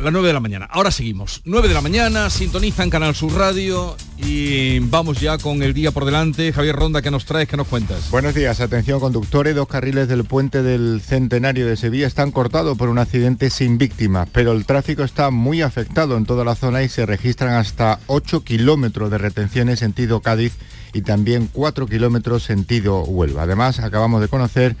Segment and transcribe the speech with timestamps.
[0.00, 0.66] Las 9 de la mañana.
[0.70, 1.42] Ahora seguimos.
[1.44, 6.04] 9 de la mañana, sintonizan Canal Sur Radio y vamos ya con el día por
[6.04, 6.52] delante.
[6.52, 7.48] Javier Ronda, ¿qué nos traes?
[7.48, 8.10] ¿Qué nos cuentas?
[8.10, 9.54] Buenos días, atención conductores.
[9.54, 14.28] Dos carriles del puente del Centenario de Sevilla están cortados por un accidente sin víctimas,
[14.32, 18.44] pero el tráfico está muy afectado en toda la zona y se registran hasta 8
[18.44, 20.54] kilómetros de retención en sentido Cádiz
[20.92, 23.42] y también 4 kilómetros sentido Huelva.
[23.42, 24.76] Además, acabamos de conocer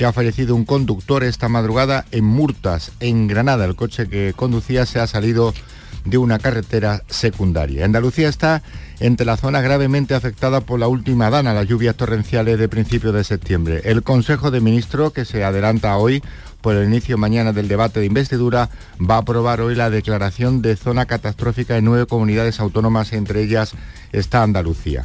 [0.00, 3.66] que ha fallecido un conductor esta madrugada en Murtas, en Granada.
[3.66, 5.52] El coche que conducía se ha salido
[6.06, 7.84] de una carretera secundaria.
[7.84, 8.62] Andalucía está
[8.98, 13.24] entre la zona gravemente afectada por la última dana, las lluvias torrenciales de principios de
[13.24, 13.82] septiembre.
[13.84, 16.22] El Consejo de Ministros, que se adelanta hoy
[16.62, 20.76] por el inicio mañana del debate de investidura, va a aprobar hoy la declaración de
[20.76, 23.74] zona catastrófica en nueve comunidades autónomas, entre ellas
[24.12, 25.04] está Andalucía.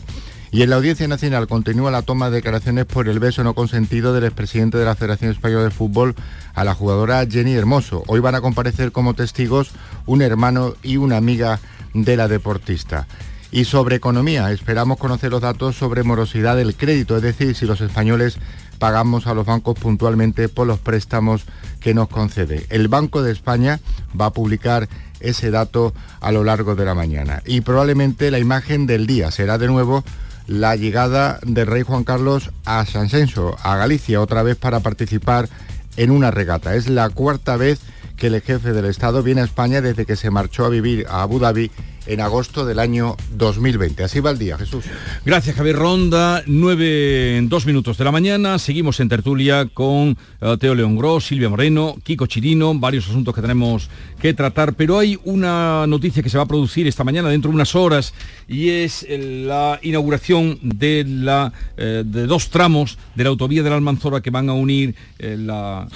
[0.52, 4.14] Y en la Audiencia Nacional continúa la toma de declaraciones por el beso no consentido
[4.14, 6.16] del expresidente de la Federación Española de Fútbol
[6.54, 8.04] a la jugadora Jenny Hermoso.
[8.08, 9.72] Hoy van a comparecer como testigos
[10.06, 11.60] un hermano y una amiga
[11.94, 13.08] de la deportista.
[13.52, 17.80] Y sobre economía, esperamos conocer los datos sobre morosidad del crédito, es decir, si los
[17.82, 18.38] españoles
[18.80, 21.46] pagamos a los bancos puntualmente por los préstamos
[21.80, 22.66] que nos concede.
[22.70, 23.80] El Banco de España
[24.20, 24.90] va a publicar
[25.20, 27.42] ese dato a lo largo de la mañana.
[27.46, 30.04] Y probablemente la imagen del día será de nuevo
[30.48, 35.50] la llegada del rey Juan Carlos a San Censo, a Galicia, otra vez para participar
[35.98, 36.76] en una regata.
[36.76, 37.80] Es la cuarta vez
[38.18, 41.22] que el jefe del Estado viene a España desde que se marchó a vivir a
[41.22, 41.72] Abu Dhabi
[42.06, 44.04] en agosto del año 2020.
[44.04, 44.86] Así va el día, Jesús.
[45.26, 46.44] Gracias, Javier Ronda.
[46.46, 48.60] Nueve en dos minutos de la mañana.
[48.60, 53.42] Seguimos en tertulia con uh, Teo León Gros, Silvia Moreno, Kiko Chirino, varios asuntos que
[53.42, 53.90] tenemos
[54.22, 57.56] que tratar, pero hay una noticia que se va a producir esta mañana dentro de
[57.56, 58.14] unas horas
[58.48, 63.76] y es la inauguración de, la, eh, de dos tramos de la autovía de la
[63.76, 65.88] Almanzora que van a unir eh, la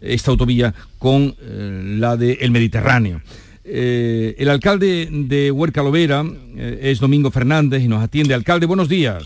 [0.00, 3.20] esta autovía con eh, la del Mediterráneo.
[3.66, 6.22] Eh, el alcalde de Huerca Lovera
[6.56, 8.34] eh, es Domingo Fernández y nos atiende.
[8.34, 9.24] Alcalde, buenos días.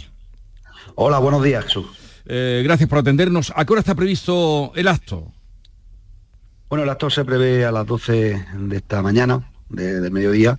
[0.95, 1.87] Hola, buenos días, Jesús.
[2.27, 3.53] Eh, gracias por atendernos.
[3.57, 5.33] ¿A qué hora está previsto el acto?
[6.69, 10.59] Bueno, el acto se prevé a las 12 de esta mañana, de, mediodía,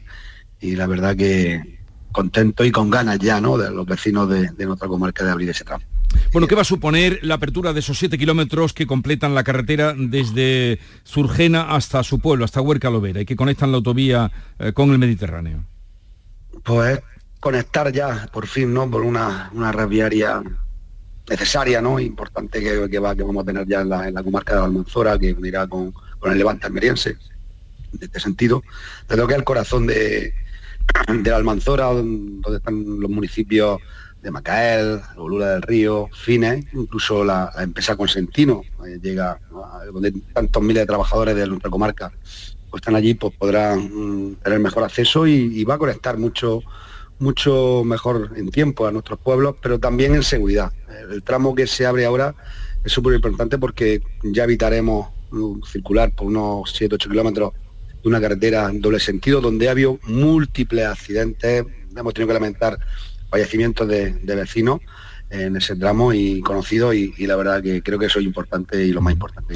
[0.59, 1.79] y la verdad que
[2.11, 5.49] contento y con ganas ya, ¿no?, de los vecinos de, de nuestra comarca de abrir
[5.51, 5.85] ese tramo.
[6.31, 9.95] Bueno, ¿qué va a suponer la apertura de esos siete kilómetros que completan la carretera
[9.97, 14.91] desde Surgena hasta su pueblo, hasta Huerca Lovera, y que conectan la autovía eh, con
[14.91, 15.65] el Mediterráneo?
[16.63, 16.99] Pues
[17.39, 18.89] conectar ya, por fin, ¿no?
[18.89, 20.43] Por una, una red viaria
[21.29, 21.99] necesaria, ¿no?
[21.99, 25.67] Importante que, va, que vamos a tener ya en la, comarca de Almanzora, que unirá
[25.67, 27.17] con, con el Levante almeriense,
[27.93, 28.63] en este sentido.
[29.07, 30.33] Desde lo que es el corazón de,
[31.07, 33.79] de la Almanzora, donde están los municipios
[34.21, 39.39] de Macael, Bolura del Río, Fines, incluso la, empresa Consentino, eh, llega
[39.93, 42.11] donde tantos miles de trabajadores de nuestra comarca
[42.69, 46.61] pues están allí, pues podrán mm, tener mejor acceso y, va a conectar mucho
[47.17, 50.71] mucho mejor en tiempo a nuestros pueblos, pero también en seguridad.
[51.11, 52.33] El, tramo que se abre ahora
[52.81, 55.09] es súper importante porque ya evitaremos
[55.69, 57.53] circular por unos 7-8 kilómetros
[58.01, 62.79] de una carretera en doble sentido donde ha habido múltiples accidentes, hemos tenido que lamentar
[63.29, 64.81] fallecimientos de, vecinos
[65.29, 68.91] en ese tramo y conocido y, la verdad que creo que eso es importante y
[68.91, 69.55] lo más importante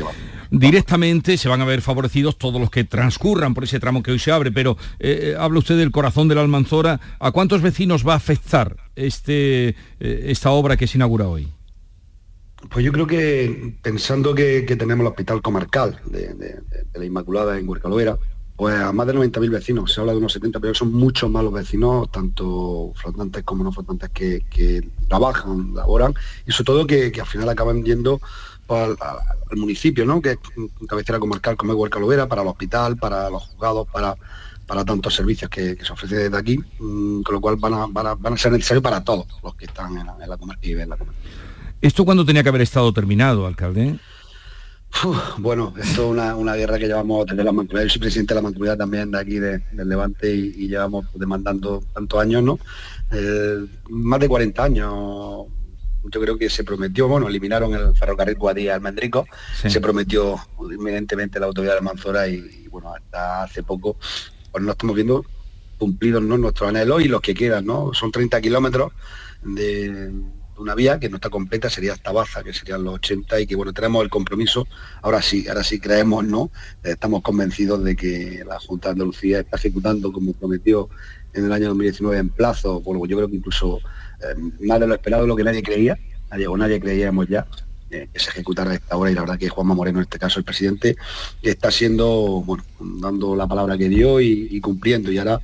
[0.51, 4.19] Directamente se van a ver favorecidos todos los que transcurran por ese tramo que hoy
[4.19, 6.99] se abre, pero eh, eh, habla usted del corazón de la Almanzora.
[7.19, 11.51] ¿A cuántos vecinos va a afectar este, eh, esta obra que se inaugura hoy?
[12.69, 16.61] Pues yo creo que pensando que, tenemos el hospital comarcal de,
[16.93, 18.17] la Inmaculada en Huercalovera,
[18.55, 21.43] pues a más de 90.000 vecinos, se habla de unos 70, pero son muchos más
[21.43, 26.13] los vecinos, tanto flotantes como no flotantes, que, trabajan, laboran,
[26.45, 28.21] y sobre todo que, al final acaban yendo
[28.69, 28.95] al,
[29.55, 30.21] municipio, ¿no?
[30.21, 30.39] que es
[30.87, 34.15] cabecera comarcal como es Huerca para el hospital, para los juzgados, para,
[34.85, 38.83] tantos servicios que, se ofrecen desde aquí, mm, con lo cual van a, ser necesarios
[38.83, 41.19] para todos los que están en la, en comarca y viven en la comarca.
[41.81, 43.99] ¿Esto cuándo tenía que haber estado terminado, alcalde?
[45.37, 47.83] Bueno, esto es una, guerra que llevamos desde la mancomunidad.
[47.87, 52.21] Yo soy presidente de la mancomunidad también de aquí del Levante y, llevamos demandando tantos
[52.21, 52.59] años, ¿no?
[53.11, 54.93] Eh, más de 40 años.
[56.05, 61.45] Yo creo que se prometió, bueno, eliminaron el ferrocarril Guadía Almendrico, se prometió inminentemente la
[61.45, 63.95] autovía de Manzora y, bueno, hasta hace poco
[64.51, 65.25] pues no estamos viendo
[65.77, 66.37] cumplidos ¿no?
[66.37, 67.93] nuestros anhelos y los que quedan, ¿no?
[67.93, 68.91] Son 30 kilómetros
[69.43, 70.11] de
[70.57, 73.55] una vía que no está completa, sería hasta Baza, que serían los 80 y que
[73.55, 74.67] bueno, tenemos el compromiso,
[75.01, 76.51] ahora sí, ahora sí creemos, ¿no?
[76.83, 80.89] Estamos convencidos de que la Junta de Andalucía está ejecutando como prometió
[81.33, 83.79] en el año 2019 en plazo, bueno, yo creo que incluso
[84.21, 85.97] eh, más de lo esperado, lo que nadie creía,
[86.29, 87.47] nadie, o nadie creíamos ya,
[87.93, 90.17] eh, que se ejecutara a esta hora y la verdad que Juanma Moreno, en este
[90.17, 90.95] caso el presidente,
[91.43, 95.39] está siendo, bueno, dando la palabra que dio y, cumpliendo y ahora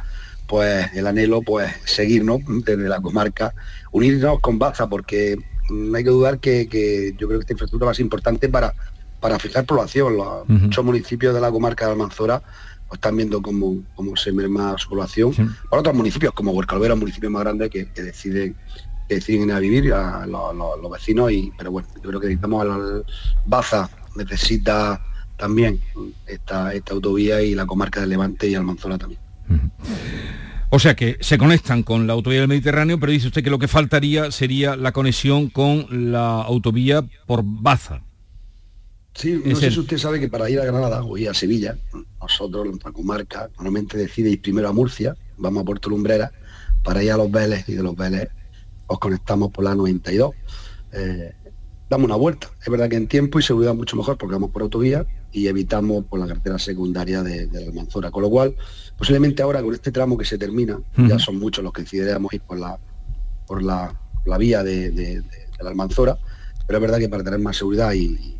[0.49, 3.53] pues el anhelo pues seguirnos desde la comarca,
[3.91, 5.37] unirnos con Baza porque
[5.69, 8.73] no hay que dudar que, yo creo que esta infraestructura más importante para,
[9.19, 10.17] para fijar población.
[10.17, 12.41] Los muchos municipios de la comarca de Almanzora
[12.87, 15.33] pues, están viendo cómo, cómo se merma su población.
[15.69, 18.55] Para otros municipios como Huercalvera, un municipio más grande que, que deciden
[19.07, 22.61] que deciden ir a vivir a los, vecinos y pero bueno yo creo que necesitamos
[22.63, 23.05] al
[23.45, 25.03] Baza necesita
[25.35, 25.81] también
[26.27, 29.28] esta, esta autovía y la comarca de Levante y Almanzora también.
[30.71, 33.57] O sea que se conectan con la autovía del Mediterráneo, pero dice usted que lo
[33.57, 38.03] que faltaría sería la conexión con la autovía por Baza.
[39.15, 41.77] Sí, no sé si usted sabe que para ir a Granada o ir a Sevilla,
[42.21, 46.31] nosotros, nuestra comarca, normalmente decide ir primero a Murcia, vamos a Puerto Lumbrera,
[46.83, 48.29] para ir a los Vélez y de los Vélez
[48.89, 50.33] os conectamos por la 92.
[50.91, 51.33] Eh,
[51.89, 52.49] damos una vuelta.
[52.61, 56.05] Es verdad que en tiempo y seguridad mucho mejor porque vamos por autovía y evitamos
[56.05, 58.11] por la carretera secundaria de, la Almanzora.
[58.11, 58.55] Con lo cual,
[58.97, 62.41] posiblemente ahora con este tramo que se termina, ya son muchos los que decidiéramos ir
[62.41, 62.77] por la,
[63.47, 63.95] por la,
[64.37, 65.23] vía de,
[65.59, 66.17] la Almanzora,
[66.67, 68.35] pero es verdad que para tener más seguridad y,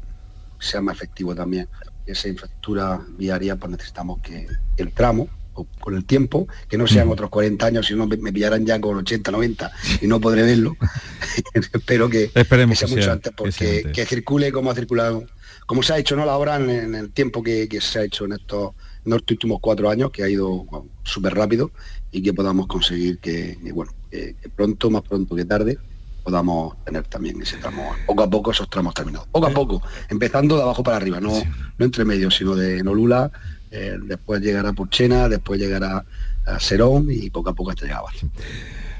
[0.60, 1.69] sea más efectivo también
[2.06, 5.30] esa infraestructura viaria, pues necesitamos que el tramo
[5.80, 8.98] con el tiempo, que no sean otros 40 años, si no me, pillarán ya con
[8.98, 9.72] 80, 90
[10.02, 10.76] y no podré verlo.
[11.54, 15.26] Espero que, Esperemos sea mucho antes, porque que, circule como ha circulado,
[15.66, 16.26] como se ha hecho ¿no?
[16.26, 18.74] la obra en, el tiempo que, se ha hecho en estos,
[19.06, 20.66] últimos cuatro años, que ha ido
[21.04, 21.72] súper rápido
[22.12, 25.78] y que podamos conseguir que, bueno, que pronto, más pronto que tarde,
[26.24, 29.28] podamos tener también ese tramo, poco a poco esos tramos terminados.
[29.32, 31.34] Poco a poco, empezando de abajo para arriba, no,
[31.78, 33.32] no entre medio, sino de Nolula
[33.71, 36.04] eh, después llegará Porchena, después llegará
[36.45, 38.01] a Serón y poco a poco hasta llegar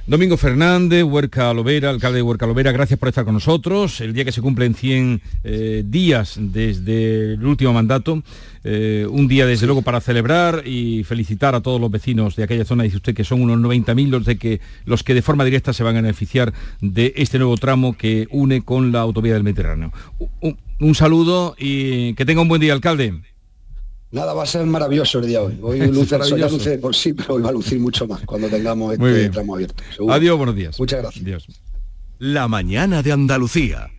[0.10, 4.01] Domingo Fernández, Huerca Lovera, alcalde de Huerca Lovera, gracias por estar con nosotros.
[4.01, 8.24] El día que se cumplen 100 eh, días desde el último mandato,
[8.63, 12.65] eh, un día desde luego para celebrar y felicitar a todos los vecinos de aquella
[12.65, 15.83] zona, dice usted que son unos 90.000 los, que, los que de forma directa se
[15.83, 19.94] van a beneficiar de este nuevo tramo que une con la autovía del Mediterráneo.
[20.80, 23.13] un saludo y que tenga un buen día, alcalde.
[24.12, 25.60] Nada, va a ser maravilloso el día hoy.
[25.62, 28.94] Hoy luce, ya luce por sí, pero hoy va a lucir mucho más cuando tengamos
[28.94, 29.84] este tramo abierto.
[30.10, 30.80] Adiós, buenos días.
[30.80, 31.48] Muchas gracias.
[32.18, 33.92] La mañana de Andalucía.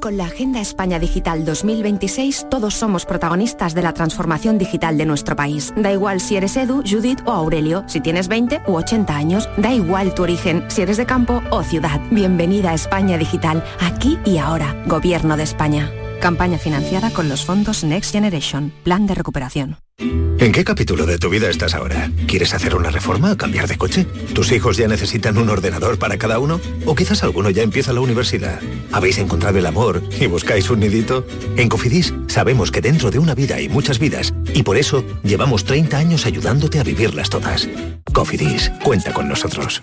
[0.00, 5.34] Con la Agenda España Digital 2026 todos somos protagonistas de la transformación digital de nuestro
[5.34, 5.74] país.
[5.76, 9.74] Da igual si eres Edu, Judith o Aurelio, si tienes 20 u 80 años, da
[9.74, 12.00] igual tu origen, si eres de campo o ciudad.
[12.12, 15.90] Bienvenida a España Digital, aquí y ahora, Gobierno de España.
[16.20, 19.76] Campaña financiada con los fondos Next Generation, Plan de Recuperación.
[20.00, 22.10] ¿En qué capítulo de tu vida estás ahora?
[22.28, 24.04] ¿Quieres hacer una reforma o cambiar de coche?
[24.34, 26.60] ¿Tus hijos ya necesitan un ordenador para cada uno?
[26.86, 28.60] ¿O quizás alguno ya empieza la universidad?
[28.92, 31.26] ¿Habéis encontrado el amor y buscáis un nidito?
[31.56, 35.64] En Cofidis sabemos que dentro de una vida hay muchas vidas y por eso llevamos
[35.64, 37.68] 30 años ayudándote a vivirlas todas.
[38.12, 39.82] Cofidis, cuenta con nosotros.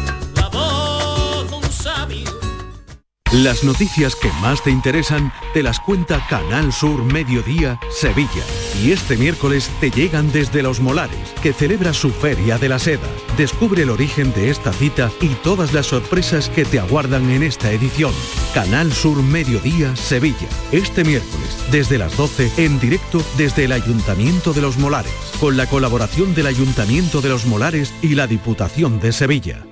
[3.33, 8.43] Las noticias que más te interesan te las cuenta Canal Sur Mediodía Sevilla.
[8.83, 13.07] Y este miércoles te llegan desde Los Molares, que celebra su Feria de la Seda.
[13.37, 17.71] Descubre el origen de esta cita y todas las sorpresas que te aguardan en esta
[17.71, 18.13] edición.
[18.53, 20.49] Canal Sur Mediodía Sevilla.
[20.73, 25.67] Este miércoles, desde las 12, en directo desde el Ayuntamiento de Los Molares, con la
[25.67, 29.70] colaboración del Ayuntamiento de Los Molares y la Diputación de Sevilla.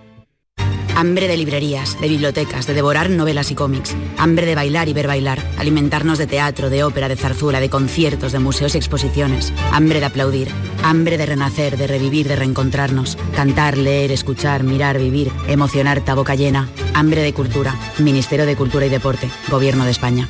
[1.00, 3.96] Hambre de librerías, de bibliotecas, de devorar novelas y cómics.
[4.18, 5.42] Hambre de bailar y ver bailar.
[5.58, 9.54] Alimentarnos de teatro, de ópera, de zarzuela, de conciertos, de museos y exposiciones.
[9.72, 10.50] Hambre de aplaudir.
[10.84, 13.18] Hambre de renacer, de revivir, de reencontrarnos.
[13.34, 15.32] Cantar, leer, escuchar, mirar, vivir.
[15.48, 16.68] Emocionar, ta boca llena.
[16.94, 17.80] Hambre de cultura.
[18.00, 19.30] Ministerio de Cultura y Deporte.
[19.50, 20.28] Gobierno de España.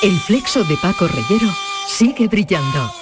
[0.00, 1.52] El flexo de Paco Reyero
[1.88, 3.01] sigue brillando.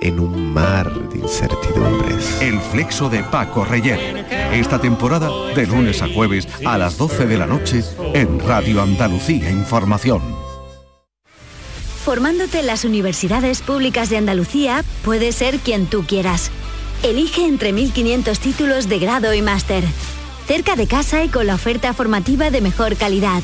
[0.00, 2.40] en un mar de incertidumbres.
[2.40, 4.26] El flexo de Paco Reyer.
[4.52, 7.82] Esta temporada de lunes a jueves a las 12 de la noche
[8.14, 10.22] en Radio Andalucía Información.
[12.04, 16.50] Formándote en las universidades públicas de Andalucía, puedes ser quien tú quieras.
[17.02, 19.84] Elige entre 1.500 títulos de grado y máster.
[20.46, 23.42] Cerca de casa y con la oferta formativa de mejor calidad.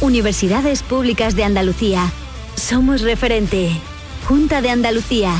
[0.00, 2.12] Universidades Públicas de Andalucía.
[2.54, 3.70] Somos referente.
[4.28, 5.32] Junta de Andalucía.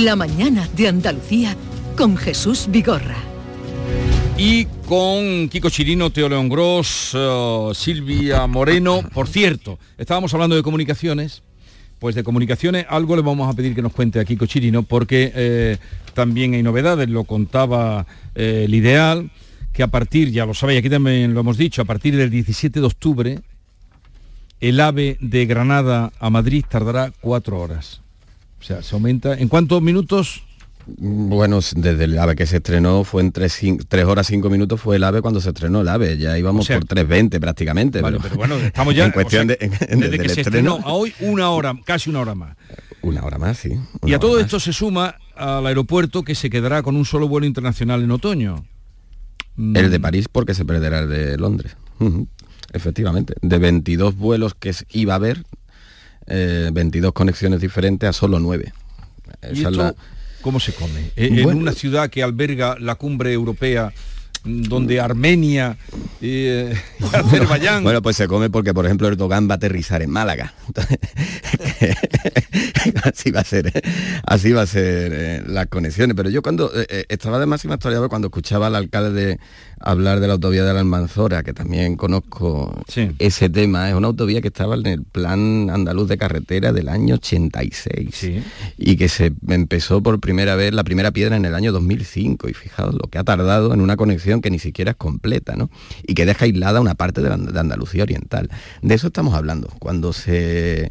[0.00, 1.54] La mañana de Andalucía
[1.98, 3.18] con Jesús Vigorra.
[4.38, 9.02] Y con Kiko Chirino, Teo León Gross, eh, Silvia Moreno.
[9.12, 11.42] Por cierto, estábamos hablando de comunicaciones.
[11.98, 15.30] Pues de comunicaciones algo le vamos a pedir que nos cuente a Kiko Chirino porque
[15.34, 15.76] eh,
[16.14, 19.30] también hay novedades, lo contaba eh, el ideal,
[19.74, 22.80] que a partir, ya lo sabéis, aquí también lo hemos dicho, a partir del 17
[22.80, 23.40] de octubre,
[24.58, 28.02] el AVE de Granada a Madrid tardará cuatro horas.
[28.62, 29.34] O sea, se aumenta.
[29.34, 30.44] ¿En cuántos minutos?
[30.86, 33.60] Bueno, desde el AVE que se estrenó fue en tres,
[34.06, 37.40] horas cinco minutos fue el AVE cuando se estrenó el AVE, ya íbamos por 3.20
[37.40, 38.00] prácticamente.
[38.00, 41.50] Vale, pero, bueno, estamos ya en cuestión de desde que se estrenó a hoy una
[41.50, 42.56] hora, casi una hora más.
[43.02, 43.72] Una hora más, sí.
[44.06, 47.46] Y a todo esto se suma al aeropuerto que se quedará con un solo vuelo
[47.46, 48.64] internacional en otoño.
[49.56, 51.76] El de París porque se perderá el de Londres.
[52.72, 55.44] Efectivamente, de 22 vuelos que iba a haber,
[56.26, 58.72] 22 eh, conexiones diferentes a solo 9.
[59.52, 59.96] ¿Y esto,
[60.40, 61.10] cómo se come?
[61.16, 63.92] Eh, en una ciudad que alberga la cumbre europea
[64.44, 65.76] mm, donde Armenia
[66.20, 67.82] eh, y, Azerbaiyán...
[67.82, 70.54] Bueno, pues se come porque, por ejemplo, Erdogan va a aterrizar en Málaga.
[73.04, 73.82] así va a ser,
[74.26, 76.16] así va a ser las conexiones.
[76.16, 76.70] Pero yo cuando
[77.08, 79.40] estaba de máxima actualidad cuando escuchaba al alcalde de
[79.82, 82.82] hablar de la autovía de la Almanzora, que también conozco
[83.18, 83.88] ese tema.
[83.88, 88.30] Es una autovía que estaba en el plan andaluz de carretera del año 86
[88.78, 92.48] y que se empezó por primera vez, la primera piedra en el año 2005.
[92.48, 95.70] Y fijaos lo que ha tardado en una conexión que ni siquiera es completa, ¿no?
[96.06, 98.50] Y que deja aislada una parte de, de Andalucía Oriental.
[98.82, 99.68] De eso estamos hablando.
[99.78, 100.90] Cuando se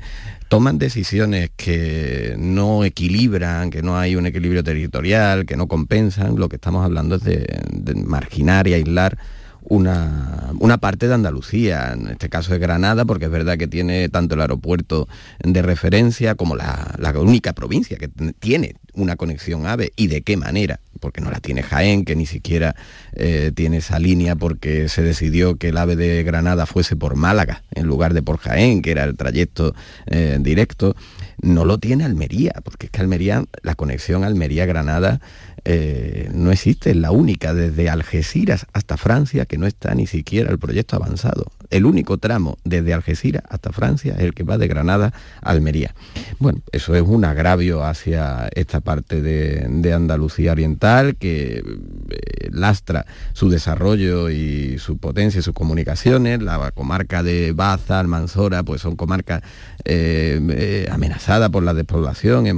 [0.51, 6.49] toman decisiones que no equilibran, que no hay un equilibrio territorial, que no compensan, lo
[6.49, 9.17] que estamos hablando es de, marginar y aislar
[9.63, 14.09] una, una, parte de Andalucía, en este caso es Granada, porque es verdad que tiene
[14.09, 15.07] tanto el aeropuerto
[15.43, 20.37] de referencia como la, la única provincia que tiene una conexión AVE y de qué
[20.37, 22.75] manera, porque no la tiene Jaén, que ni siquiera
[23.13, 27.63] eh, tiene esa línea porque se decidió que el AVE de Granada fuese por Málaga
[27.71, 29.73] en lugar de por Jaén, que era el trayecto
[30.07, 30.95] eh, directo.
[31.41, 35.21] No lo tiene Almería, porque es que Almería, la conexión Almería-Granada
[35.65, 40.51] eh, no existe, es la única desde Algeciras hasta Francia que no está ni siquiera
[40.51, 41.51] el proyecto avanzado.
[41.71, 45.95] El único tramo desde Algeciras hasta Francia es el que va de Granada a Almería.
[46.37, 53.49] Bueno, eso es un agravio hacia esta parte de, Andalucía Oriental que eh, lastra su
[53.49, 56.41] desarrollo y su potencia y sus comunicaciones.
[56.41, 59.41] La comarca de Baza, Almanzora, pues son comarcas
[59.85, 62.57] eh, amenazadas por la despoblación en,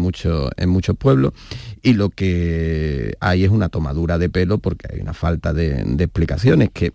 [0.58, 1.34] en muchos pueblos
[1.86, 6.70] y lo que hay es una tomadura de pelo porque hay una falta de, explicaciones,
[6.72, 6.94] que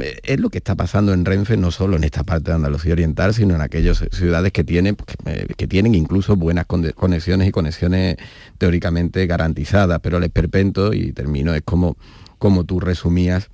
[0.00, 2.94] eh, es lo que está pasando en Renfe, no solo en esta parte de Andalucía
[2.94, 4.96] Oriental, sino en aquellas ciudades que tienen,
[5.26, 8.16] eh, que, tienen incluso buenas conexiones y conexiones
[8.56, 11.98] teóricamente garantizadas, pero el esperpento, y termino, es como,
[12.38, 13.50] como tú resumías,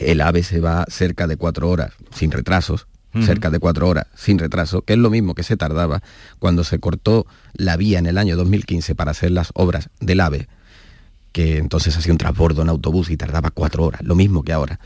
[0.00, 2.88] el AVE se va cerca de cuatro horas, sin retrasos,
[3.20, 6.02] cerca de cuatro horas, sin retraso, que es lo mismo que se tardaba
[6.38, 10.48] cuando se cortó la vía en el año 2015 para hacer las obras del AVE,
[11.32, 14.80] que entonces hacía un transbordo en autobús y tardaba cuatro horas, lo mismo que ahora.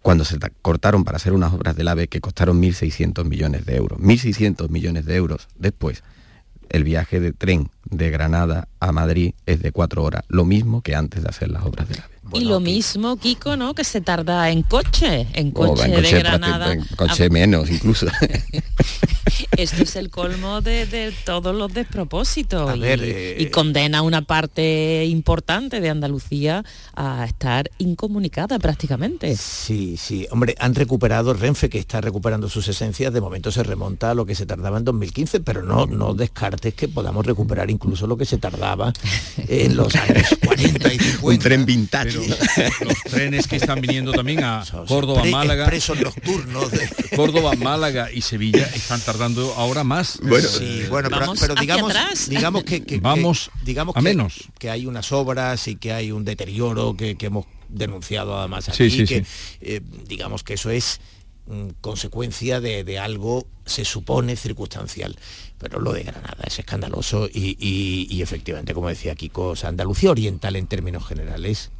[0.00, 4.00] Cuando se cortaron para hacer unas obras del AVE que costaron 1.600 millones de euros.
[4.00, 6.02] 1.600 millones de euros después,
[6.70, 10.96] el viaje de tren de Granada a Madrid es de cuatro horas, lo mismo que
[10.96, 13.74] antes de hacer las obras del AVE y lo mismo, Kiko, ¿no?
[13.74, 16.72] Que se tarda en coche, en coche, de Granada.
[16.72, 18.06] En coche menos, incluso.
[19.56, 25.80] Esto es el colmo de, todos los despropósitos y, eh, y, condena una parte importante
[25.80, 29.36] de Andalucía a estar incomunicada prácticamente.
[29.36, 30.26] Sí, sí.
[30.30, 33.12] Hombre, han recuperado Renfe, que está recuperando sus esencias.
[33.12, 36.74] De momento se remonta a lo que se tardaba en 2015, pero no, no descartes
[36.74, 38.92] que podamos recuperar incluso lo que se tardaba
[39.48, 41.26] en los años 40 y 50.
[41.26, 42.18] Un tren vintage
[42.84, 45.70] los trenes que están viniendo también a Córdoba, Málaga.
[46.00, 46.70] nocturnos.
[47.14, 50.18] Córdoba, Málaga y Sevilla están tardando ahora más.
[50.22, 50.48] Bueno,
[50.88, 51.08] bueno
[51.40, 51.94] pero, digamos,
[52.28, 54.50] digamos que, vamos digamos a menos.
[54.58, 59.24] Que hay unas obras y que hay un deterioro que, hemos denunciado además aquí, que
[59.60, 61.00] eh, digamos que eso es
[61.46, 65.16] mm, consecuencia de, algo se supone circunstancial
[65.56, 71.06] pero lo de Granada es escandaloso y, efectivamente como decía Kiko Andalucía oriental en términos
[71.06, 71.70] generales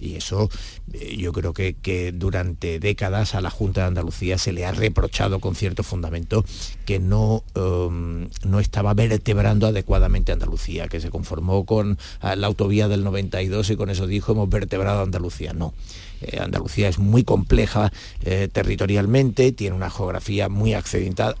[0.00, 0.48] y eso
[0.92, 5.40] eh, yo creo que, durante décadas a la Junta de Andalucía se le ha reprochado
[5.40, 6.44] con cierto fundamento
[6.84, 12.88] que no, um, no estaba vertebrando adecuadamente Andalucía, que se conformó con ah, la autovía
[12.88, 15.52] del 92 y con eso dijo hemos vertebrado Andalucía.
[15.52, 15.74] No.
[16.20, 17.92] Eh, Andalucía es muy compleja
[18.24, 21.36] eh, territorialmente, tiene una geografía muy accidentada,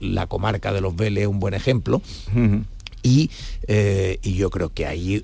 [0.00, 2.00] la comarca de los Vélez es un buen ejemplo.
[3.02, 3.30] y,
[4.22, 5.22] yo creo que ahí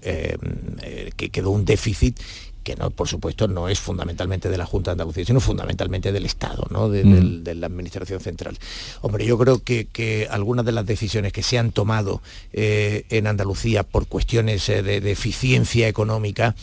[1.16, 2.18] que quedó un déficit
[2.62, 6.26] que no, por supuesto no es fundamentalmente de la Junta de Andalucía, sino fundamentalmente del
[6.26, 6.88] Estado, ¿no?
[6.88, 7.42] Mm.
[7.42, 8.58] de, la Administración Central.
[9.00, 13.82] Hombre, yo creo que, algunas de las decisiones que se han tomado eh, en Andalucía
[13.82, 16.54] por cuestiones eh, de, eficiencia económica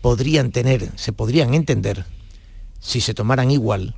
[0.00, 2.04] podrían tener, se podrían entender
[2.80, 3.94] si se tomaran igual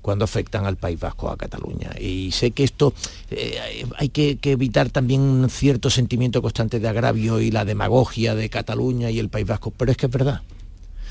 [0.00, 1.90] cuando afectan al País Vasco, a Cataluña.
[2.00, 2.94] Y sé que esto
[3.30, 8.34] eh, hay que, que, evitar también un cierto sentimiento constante de agravio y la demagogia
[8.34, 10.40] de Cataluña y el País Vasco, pero es que es verdad.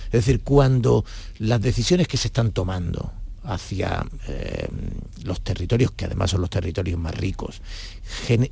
[0.07, 1.05] Es decir, cuando
[1.39, 3.11] las decisiones que se están tomando
[3.43, 4.67] hacia eh,
[5.23, 7.61] los territorios, que además son los territorios más ricos,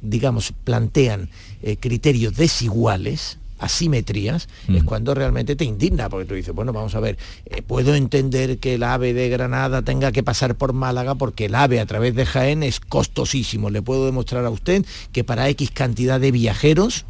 [0.02, 1.30] digamos, plantean
[1.62, 4.86] eh, criterios desiguales, asimetrías, es mm.
[4.86, 8.76] cuando realmente te indigna, porque tú dices, bueno, vamos a ver, eh, puedo entender que
[8.76, 12.26] el AVE de Granada tenga que pasar por Málaga porque el AVE a través de
[12.26, 13.70] Jaén es costosísimo.
[13.70, 17.06] Le puedo demostrar a usted que para X cantidad de viajeros,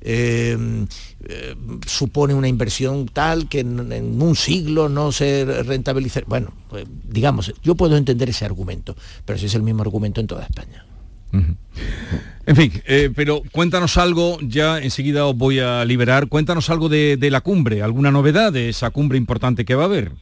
[0.00, 0.86] Em,
[1.24, 1.56] eh,
[1.86, 6.20] supone una inversión tal que en, un siglo no se rentabiliza.
[6.26, 10.26] Bueno, pues, digamos, yo puedo entender ese argumento, pero ese es el mismo argumento en
[10.26, 10.84] toda España.
[11.32, 17.18] En fin, eh, pero cuéntanos algo, ya enseguida os voy a liberar, cuéntanos algo de,
[17.30, 20.12] la cumbre, alguna novedad de esa cumbre importante que va a haber.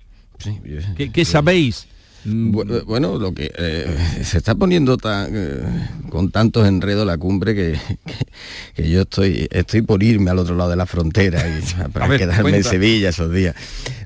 [0.97, 1.87] ¿Qué, sabéis?
[2.27, 2.51] Mm.
[2.87, 5.63] Bueno, lo que eh, se está poniendo eh,
[6.09, 7.55] con tantos enredos la cumbre
[8.75, 11.63] que, yo estoy, estoy por irme al otro lado de la frontera y
[11.93, 13.55] para quedarme en Sevilla esos días.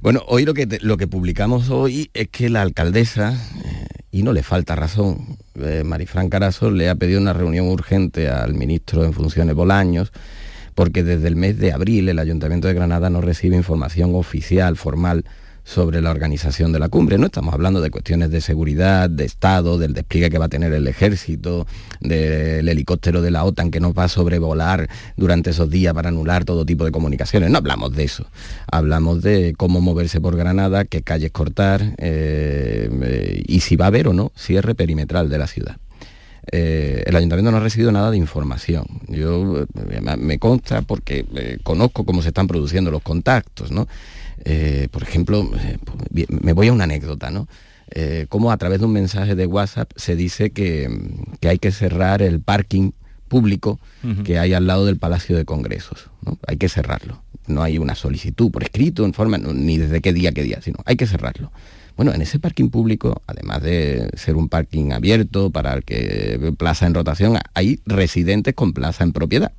[0.02, 4.33] Bueno, hoy lo que, lo que publicamos hoy es que la alcaldesa, eh, y no
[4.33, 5.38] le falta razón,
[5.85, 10.11] Marifran Carazo le ha pedido una reunión urgente al ministro en funciones Bolaños,
[10.74, 15.24] porque desde el mes de abril el Ayuntamiento de Granada no recibe información oficial, formal,
[15.70, 17.16] sobre la organización de la cumbre.
[17.16, 20.72] No estamos hablando de cuestiones de seguridad, de Estado, del despliegue que va a tener
[20.72, 21.66] el ejército,
[22.00, 26.44] del helicóptero de la OTAN que nos va a sobrevolar durante esos días para anular
[26.44, 27.50] todo tipo de comunicaciones.
[27.50, 28.26] No hablamos de eso.
[28.70, 34.09] Hablamos de cómo moverse por Granada, qué calles cortar eh, y si va a haber
[34.09, 35.76] o no cierre perimetral de la ciudad.
[36.52, 38.84] Eh, el ayuntamiento no ha recibido nada de información.
[39.08, 43.86] Yo eh, me consta porque conozco cómo se están produciendo los contactos, ¿no?
[44.44, 45.78] Eh, por ejemplo, eh,
[46.28, 47.48] me voy a una anécdota, ¿no?
[47.90, 50.88] Eh, como a través de un mensaje de WhatsApp se dice que,
[51.42, 52.92] hay que cerrar el parking
[53.26, 53.80] público
[54.24, 56.08] que hay al lado del Palacio de Congresos.
[56.22, 56.38] ¿no?
[56.46, 57.22] Hay que cerrarlo.
[57.46, 60.78] No hay una solicitud por escrito, en forma, ni desde qué día, qué día, sino
[60.84, 61.50] hay que cerrarlo.
[62.00, 66.86] Bueno, en ese parking público, además de ser un parking abierto para el que plaza
[66.86, 69.52] en rotación, hay residentes con plaza en propiedad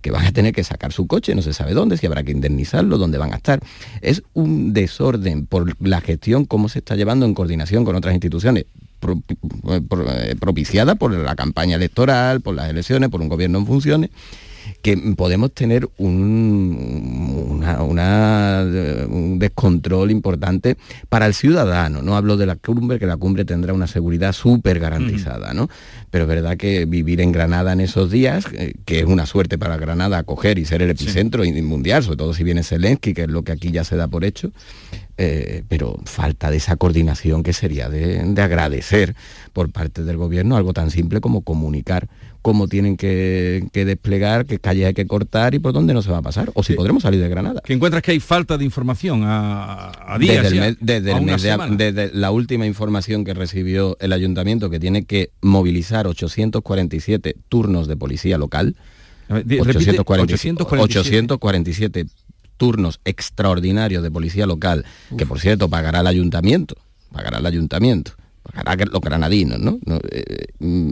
[0.00, 2.32] que van a tener que sacar su coche, no se sabe dónde, si habrá que
[2.32, 3.60] indemnizarlo, dónde van a estar.
[4.00, 8.64] Es un desorden por la gestión, cómo se está llevando en coordinación con otras instituciones,
[9.02, 14.08] eh, propiciada por la campaña electoral, por las elecciones, por un gobierno en funciones
[14.82, 17.62] que podemos tener un,
[19.08, 20.76] un descontrol importante
[21.08, 22.02] para el ciudadano.
[22.02, 25.68] No hablo de la cumbre, que la cumbre tendrá una seguridad súper garantizada, ¿no?
[26.10, 29.58] Pero es verdad que vivir en Granada en esos días, eh, que es una suerte
[29.58, 33.28] para Granada acoger y ser el epicentro mundial, sobre todo si viene Zelensky, que es
[33.28, 34.52] lo que aquí ya se da por hecho,
[35.18, 39.14] eh, pero falta de esa coordinación que sería de, de, agradecer
[39.52, 42.08] por parte del gobierno algo tan simple como comunicar
[42.42, 46.18] cómo tienen que, desplegar, qué calles hay que cortar y por dónde no se va
[46.18, 47.62] a pasar, o si podremos salir de Granada.
[47.64, 50.52] ¿Que encuentras que hay falta de información a, días?
[50.80, 57.96] Desde, la última información que recibió el ayuntamiento, que tiene que movilizar 847 turnos de
[57.96, 58.74] policía local,
[59.30, 62.06] 847, 847
[62.56, 64.84] turnos extraordinarios de policía local,
[65.16, 66.76] que por cierto pagará el ayuntamiento,
[67.12, 68.12] pagará el ayuntamiento
[68.90, 69.78] los granadinos, ¿no?
[70.10, 70.90] Eh, mm,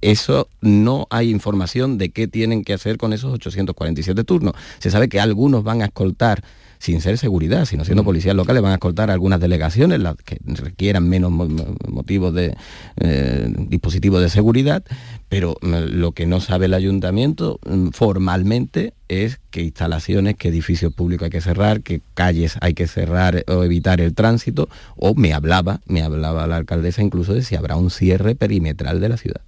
[0.00, 4.54] eso no hay información de qué tienen que hacer con esos 847 turnos.
[4.78, 6.42] Se sabe que algunos van a escoltar
[6.82, 8.06] sin ser seguridad, sino siendo mm.
[8.06, 12.56] policías locales, van a escoltar algunas delegaciones las que requieran menos motivos de
[12.96, 14.82] eh, dispositivos de seguridad,
[15.28, 20.92] pero mm, lo que no sabe el ayuntamiento mm, formalmente es qué instalaciones, qué edificios
[20.92, 25.34] públicos hay que cerrar, qué calles hay que cerrar o evitar el tránsito, o me
[25.34, 29.42] hablaba, me hablaba la alcaldesa incluso de si habrá un cierre perimetral de la ciudad.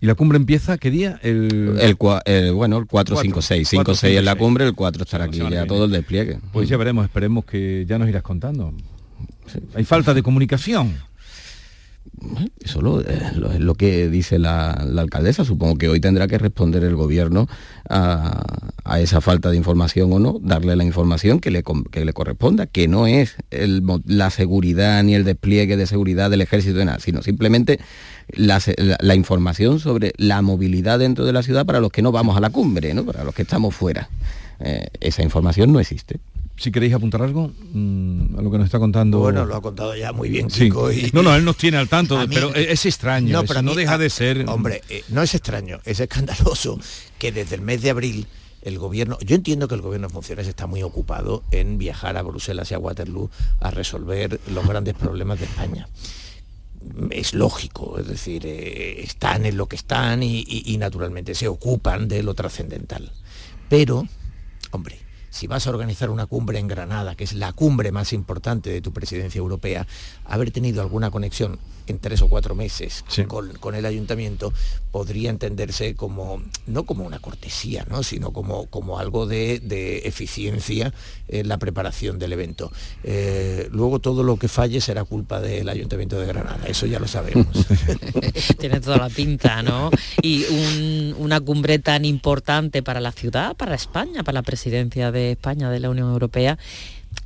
[0.00, 1.18] ¿Y la cumbre empieza qué día?
[1.22, 3.68] El, el, bueno, el 4, 5, 6.
[3.68, 6.38] 5, 6 en la cumbre, el 4 estará aquí ya todo el despliegue.
[6.52, 8.72] Pues ya veremos, esperemos que ya nos irás contando.
[9.74, 10.94] Hay falta de comunicación.
[12.62, 15.44] Eso es lo, que dice la, alcaldesa.
[15.44, 17.48] Supongo que hoy tendrá que responder el gobierno
[17.88, 22.88] a, esa falta de información o no, darle la información que le, le corresponda, que
[22.88, 27.80] no es la seguridad ni el despliegue de seguridad del ejército de nada, sino simplemente
[28.32, 28.60] la,
[29.14, 32.50] información sobre la movilidad dentro de la ciudad para los que no vamos a la
[32.50, 33.04] cumbre, ¿no?
[33.06, 34.08] para los que estamos fuera.
[34.60, 36.20] Eh, esa información no existe
[36.60, 39.18] si queréis apuntar algo mm, a lo que nos está contando.
[39.18, 40.90] Bueno, lo ha contado ya muy bien, Chico.
[41.12, 43.32] No, no, él nos tiene al tanto, pero es extraño.
[43.32, 44.44] No, pero no deja de ser.
[44.48, 46.78] Hombre, eh, no es extraño, es escandaloso
[47.18, 48.26] que desde el mes de abril
[48.62, 52.22] el gobierno, yo entiendo que el gobierno en funciones está muy ocupado en viajar a
[52.22, 55.88] Bruselas y a Waterloo a resolver los grandes problemas de España
[57.10, 62.22] es lógico, es decir, eh, están en lo que están y, naturalmente se ocupan de
[62.22, 63.12] lo trascendental.
[63.68, 64.06] Pero,
[64.70, 64.98] hombre,
[65.30, 68.80] si vas a organizar una cumbre en Granada, que es la cumbre más importante de
[68.80, 69.86] tu presidencia europea,
[70.24, 74.52] haber tenido alguna conexión en tres o cuatro meses con, el ayuntamiento
[74.90, 78.02] podría entenderse como, no como una cortesía, ¿no?
[78.02, 79.60] sino como, como algo de,
[80.04, 80.92] eficiencia
[81.28, 82.72] en la preparación del evento.
[83.04, 87.06] Eh, luego todo lo que falle será culpa del ayuntamiento de Granada, eso ya lo
[87.06, 87.46] sabemos.
[88.58, 89.90] Tiene toda la pinta, ¿no?
[90.22, 90.44] Y
[91.18, 95.80] una cumbre tan importante para la ciudad, para España, para la presidencia de España de
[95.80, 96.58] la Unión Europea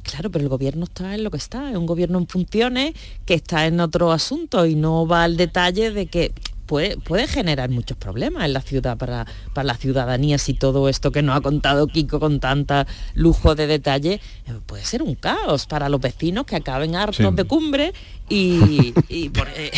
[0.05, 3.35] Claro, pero el gobierno está en lo que está, es un gobierno en funciones que
[3.35, 6.33] está en otro asunto y no va al detalle de que
[6.67, 11.13] puede, puede generar muchos problemas en la ciudad para, para la ciudadanía si todo esto
[11.13, 15.67] que nos ha contado Kiko con tanta lujo de detalle eh, puede ser un caos
[15.67, 17.93] para los vecinos que acaben hartos de cumbre
[18.29, 19.31] y, eh,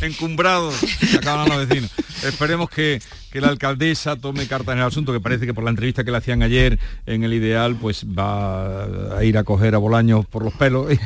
[0.00, 0.74] encumbrados
[1.16, 1.90] acaban los vecinos.
[2.24, 3.00] Esperemos que,
[3.32, 6.18] la alcaldesa tome carta en el asunto que parece que por la entrevista que le
[6.18, 10.52] hacían ayer en el ideal pues va a ir a coger a Bolaños por los
[10.52, 10.98] pelos y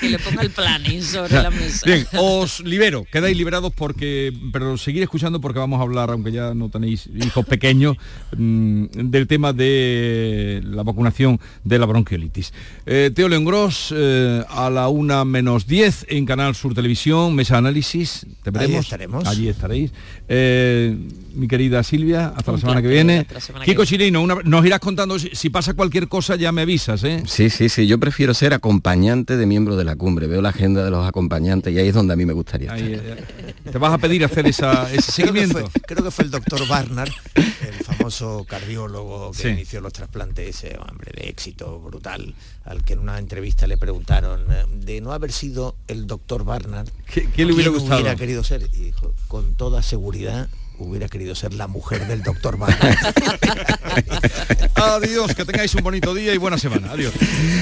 [0.00, 1.86] que le ponga el planning sobre la mesa.
[1.86, 6.54] Bien, os libero, quedáis liberados porque, pero seguir escuchando porque vamos a hablar, aunque ya
[6.54, 7.96] no tenéis hijos pequeños,
[8.36, 12.52] mm, del tema de la vacunación de la bronquiolitis.
[12.86, 17.58] Eh, Teo León Gross, eh, a la una menos 10 en Canal Sur Televisión, Mesa
[17.58, 18.76] Análisis, te veremos.
[18.76, 19.28] Allí estaremos.
[19.28, 19.92] Allí estaréis.
[20.28, 20.96] Eh,
[21.34, 23.26] mi querida Silvia, hasta la semana que viene.
[23.64, 27.22] Kiko Chirino, nos irás contando si, pasa cualquier cosa, ya me avisas, ¿eh?
[27.26, 30.84] Sí, sí, sí, yo prefiero ser acompañante de miembros de la cumbre, veo la agenda
[30.84, 34.24] de los acompañantes y ahí es donde a mí me gustaría Te vas a pedir
[34.24, 35.70] hacer esa, ese seguimiento.
[35.86, 41.12] Creo que, fue, el doctor Barnard, el famoso cardiólogo que inició los trasplantes, ese hombre
[41.14, 45.76] de éxito brutal, al que en una entrevista le preguntaron eh, de no haber sido
[45.88, 48.00] el doctor Barnard, ¿qué, le hubiera gustado?
[48.00, 48.62] hubiera querido ser?
[48.72, 50.48] Y dijo, con toda seguridad
[50.80, 52.96] hubiera querido ser la mujer del doctor Barnard.
[54.74, 56.92] Adiós, que tengáis un bonito día y buena semana.
[56.92, 57.12] Adiós.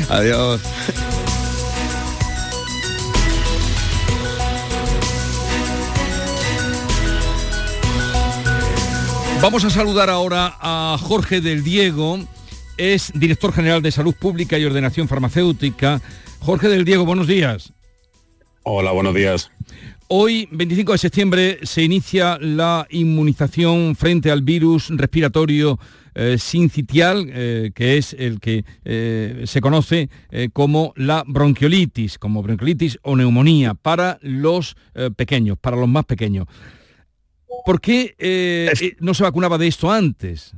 [0.09, 0.61] Adiós.
[9.41, 12.19] Vamos a saludar ahora a Jorge del Diego,
[12.77, 16.03] es director general de Salud Pública y Ordenación Farmacéutica.
[16.41, 17.73] Jorge del Diego, buenos días.
[18.65, 19.51] Hola, buenos días.
[20.09, 25.79] Hoy, 25 de septiembre, se inicia la inmunización frente al virus respiratorio
[26.15, 30.11] eh, sincitial, eh, que es el que eh, se conoce
[30.53, 34.77] como la bronquiolitis, como bronquiolitis o neumonía para los
[35.17, 36.47] pequeños, para los más pequeños.
[37.65, 40.55] ¿Por qué no se vacunaba de esto antes?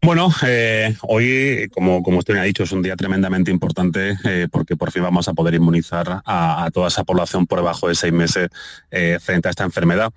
[0.00, 4.46] Bueno, eh, hoy, como, como usted me ha dicho, es un día tremendamente importante eh,
[4.50, 8.12] porque por fin vamos a poder inmunizar a, toda esa población por debajo de seis
[8.12, 8.48] meses
[8.90, 10.12] eh, frente a esta enfermedad.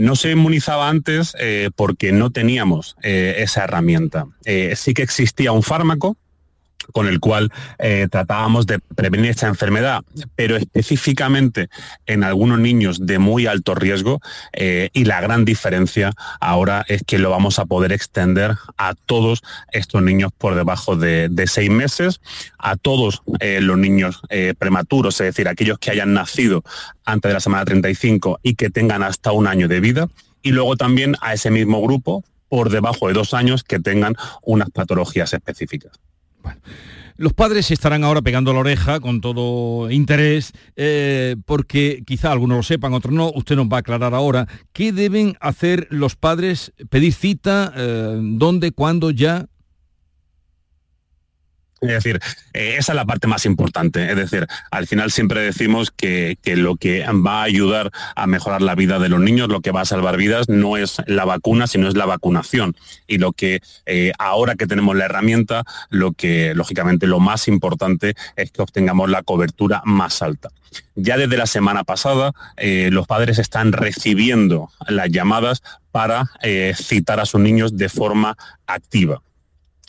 [0.00, 1.34] no se inmunizaba antes
[1.74, 4.26] porque no teníamos esa herramienta.
[4.74, 6.16] sí que existía un fármaco
[6.92, 10.02] con el cual eh, tratábamos de prevenir esta enfermedad,
[10.34, 11.68] pero específicamente
[12.06, 14.20] en algunos niños de muy alto riesgo
[14.52, 19.42] eh, y la gran diferencia ahora es que lo vamos a poder extender a todos
[19.72, 22.20] estos niños por debajo de, seis meses,
[22.58, 24.20] a todos eh, los niños
[24.58, 26.64] prematuros, es decir, aquellos que hayan nacido
[27.04, 30.08] antes de la semana 35 y que tengan hasta un año de vida,
[30.42, 34.70] y luego también a ese mismo grupo por debajo de dos años que tengan unas
[34.70, 35.98] patologías específicas.
[37.18, 42.62] Los padres estarán ahora pegando la oreja con todo interés, eh, porque quizá algunos lo
[42.62, 43.32] sepan, otros no.
[43.34, 44.46] Usted nos va a aclarar ahora.
[44.74, 46.74] ¿Qué deben hacer los padres?
[46.90, 47.72] ¿Pedir cita?
[47.74, 48.72] Eh, ¿Dónde?
[48.72, 49.10] ¿Cuándo?
[49.10, 49.46] ¿Ya?
[51.80, 52.20] Es decir,
[52.54, 54.10] eh, esa es la parte más importante.
[54.10, 58.74] Es decir, al final siempre decimos que, lo que va a ayudar a mejorar la
[58.74, 61.88] vida de los niños, lo que va a salvar vidas, no es la vacuna, sino
[61.88, 62.76] es la vacunación.
[63.06, 68.14] Y lo que eh, ahora que tenemos la herramienta, lo que lógicamente lo más importante
[68.36, 70.48] es que obtengamos la cobertura más alta.
[70.94, 76.30] Ya desde la semana pasada, eh, los padres están recibiendo las llamadas para
[76.74, 78.36] citar a sus niños de forma
[78.66, 79.22] activa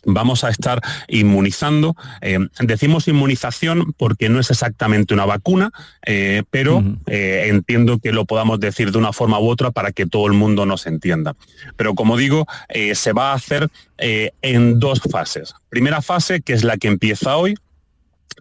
[0.06, 1.96] vamos a estar inmunizando.
[2.22, 5.72] Eh, decimos inmunización porque no es exactamente una vacuna,
[6.06, 10.06] eh, pero eh, entiendo que lo podamos decir de una forma u otra para que
[10.06, 11.36] todo el mundo nos entienda.
[11.76, 12.48] Pero como digo,
[12.94, 15.54] se va a hacer en dos fases.
[15.70, 17.56] Primera fase, que es la que empieza hoy,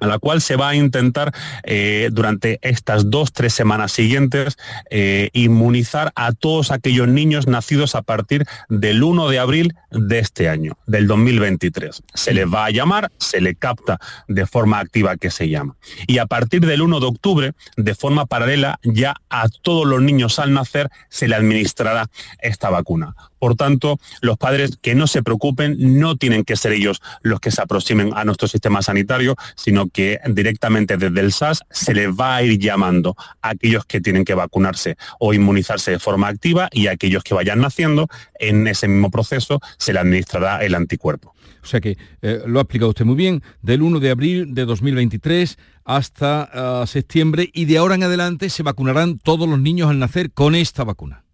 [0.00, 1.32] a la cual se va a intentar
[1.64, 4.56] eh, durante estas dos, tres semanas siguientes
[4.90, 10.48] eh, inmunizar a todos aquellos niños nacidos a partir del 1 de abril de este
[10.48, 12.02] año, del 2023.
[12.14, 15.76] Se les va a llamar, se le capta de forma activa que se llama.
[16.06, 20.38] Y a partir del 1 de octubre, de forma paralela, ya a todos los niños
[20.38, 22.08] al nacer se le administrará
[22.40, 23.14] esta vacuna.
[23.46, 27.52] Por tanto, los padres que no se preocupen, no tienen que ser ellos los que
[27.52, 32.34] se aproximen a nuestro sistema sanitario, sino que directamente desde el SAS se les va
[32.34, 36.88] a ir llamando a aquellos que tienen que vacunarse o inmunizarse de forma activa y
[36.88, 38.08] a aquellos que vayan naciendo,
[38.40, 41.32] en ese mismo proceso se le administrará el anticuerpo.
[41.62, 44.64] O sea que eh, lo ha explicado usted muy bien, del 1 de abril de
[44.64, 46.50] 2023 hasta
[46.82, 50.56] ah, septiembre y de ahora en adelante se vacunarán todos los niños al nacer con
[50.56, 51.25] esta vacuna.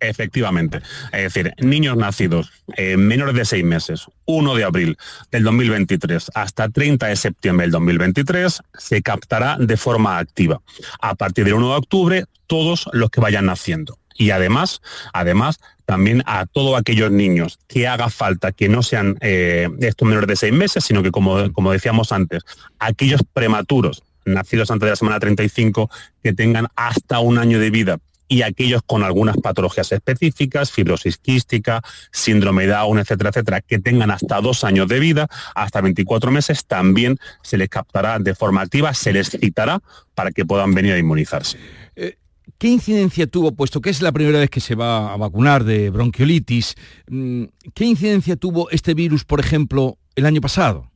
[0.00, 0.80] Efectivamente.
[1.12, 2.50] Es decir, niños nacidos
[2.96, 4.98] menores de seis meses, 1 de abril
[5.30, 10.62] del 2023 hasta 30 de septiembre del 2023, se captará de forma activa.
[11.00, 13.98] A partir del 1 de octubre, todos los que vayan naciendo.
[14.16, 14.82] Y además,
[15.12, 20.28] además, también a todos aquellos niños que haga falta que no sean eh, estos menores
[20.28, 22.42] de seis meses, sino que como, como decíamos antes,
[22.78, 25.90] aquellos prematuros nacidos antes de la semana 35
[26.22, 27.98] que tengan hasta un año de vida
[28.30, 34.12] y aquellos con algunas patologías específicas, fibrosis quística, síndrome de Down, etcétera, etcétera, que tengan
[34.12, 38.94] hasta dos años de vida, hasta 24 meses, también se les captará de forma activa,
[38.94, 39.82] se les citará
[40.14, 41.58] para que puedan venir a inmunizarse.
[41.96, 42.18] Eh,
[42.56, 45.90] ¿Qué incidencia tuvo, puesto que es la primera vez que se va a vacunar de
[45.90, 46.76] bronquiolitis,
[47.08, 50.89] mm, qué incidencia tuvo este virus, por ejemplo, el año pasado?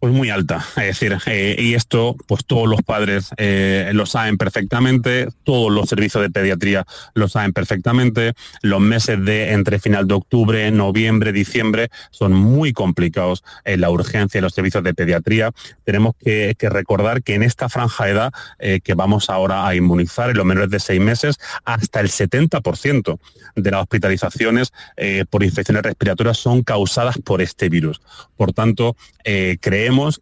[0.00, 4.38] Pues muy alta, es decir, eh, y esto pues todos los padres eh, lo saben
[4.38, 8.32] perfectamente, todos los servicios de pediatría lo saben perfectamente,
[8.62, 14.38] los meses de entre final de octubre, noviembre, diciembre son muy complicados en la urgencia
[14.38, 15.52] de los servicios de pediatría.
[15.84, 20.30] Tenemos que, recordar que en esta franja de edad eh, que vamos ahora a inmunizar
[20.30, 23.18] en los menores de seis meses, hasta el 70%
[23.54, 24.72] de las hospitalizaciones
[25.28, 28.00] por infecciones respiratorias son causadas por este virus.
[28.36, 28.96] Por tanto,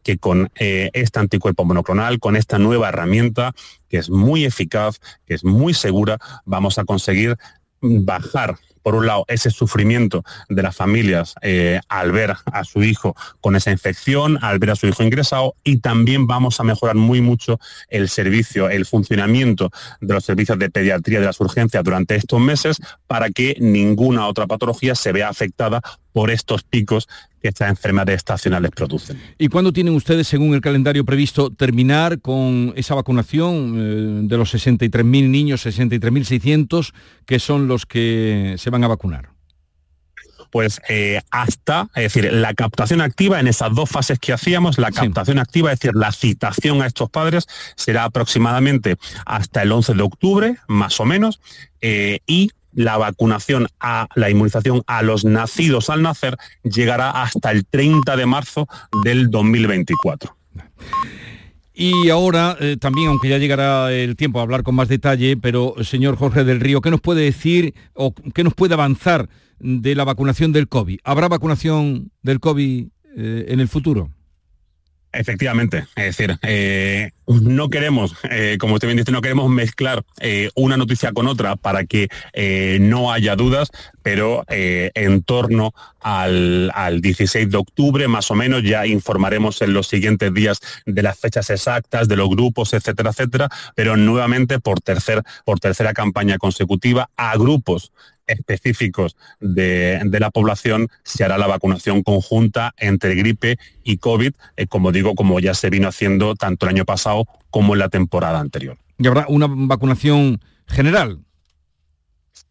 [0.02, 3.52] que con eh, este anticuerpo monoclonal, con esta nueva herramienta,
[3.88, 7.36] que es muy eficaz, que es muy segura, vamos a conseguir
[7.80, 8.56] bajar
[8.88, 13.54] por un lado, ese sufrimiento de las familias eh, al ver a su hijo con
[13.54, 17.60] esa infección, al ver a su hijo ingresado y también vamos a mejorar muy mucho
[17.88, 22.78] el servicio, el funcionamiento de los servicios de pediatría de las urgencias durante estos meses
[23.06, 25.82] para que ninguna otra patología se vea afectada
[26.18, 27.06] por estos picos
[27.40, 29.22] que estas enfermedades estacionales producen.
[29.38, 34.52] ¿Y cuándo tienen ustedes, según el calendario previsto, terminar con esa vacunación eh, de los
[34.52, 36.92] 63.000 niños, 63.600,
[37.24, 39.30] que son los que se van a vacunar?
[40.50, 44.90] pues eh, hasta, es decir, la captación activa en esas dos fases que hacíamos, la
[44.90, 50.02] captación activa, es decir, la citación a estos padres será aproximadamente hasta el 11 de
[50.02, 51.38] octubre, más o menos,
[51.82, 57.66] eh, y la vacunación a la inmunización a los nacidos al nacer llegará hasta el
[57.66, 58.68] 30 de marzo
[59.02, 60.36] del 2024.
[61.74, 65.74] Y ahora eh, también, aunque ya llegará el tiempo a hablar con más detalle, pero
[65.82, 70.04] señor Jorge del Río, ¿qué nos puede decir o qué nos puede avanzar de la
[70.04, 71.00] vacunación del COVID?
[71.02, 72.86] ¿Habrá vacunación del COVID
[73.16, 74.10] eh, en el futuro?
[75.10, 80.50] Efectivamente, es decir, eh, no queremos, eh, como usted bien dice, no queremos mezclar eh,
[80.54, 82.08] una noticia con otra para que
[82.80, 83.70] no haya dudas,
[84.02, 90.32] pero en torno al, 16 de octubre, más o menos, ya informaremos en los siguientes
[90.34, 95.58] días de las fechas exactas, de los grupos, etcétera, etcétera, pero nuevamente por, tercer, por
[95.58, 97.92] tercera campaña consecutiva a grupos
[98.28, 104.92] específicos de, la población se hará la vacunación conjunta entre gripe y COVID, eh, como
[104.92, 108.78] digo, como ya se vino haciendo tanto el año pasado como en la temporada anterior.
[108.98, 111.20] ¿Y habrá una vacunación general?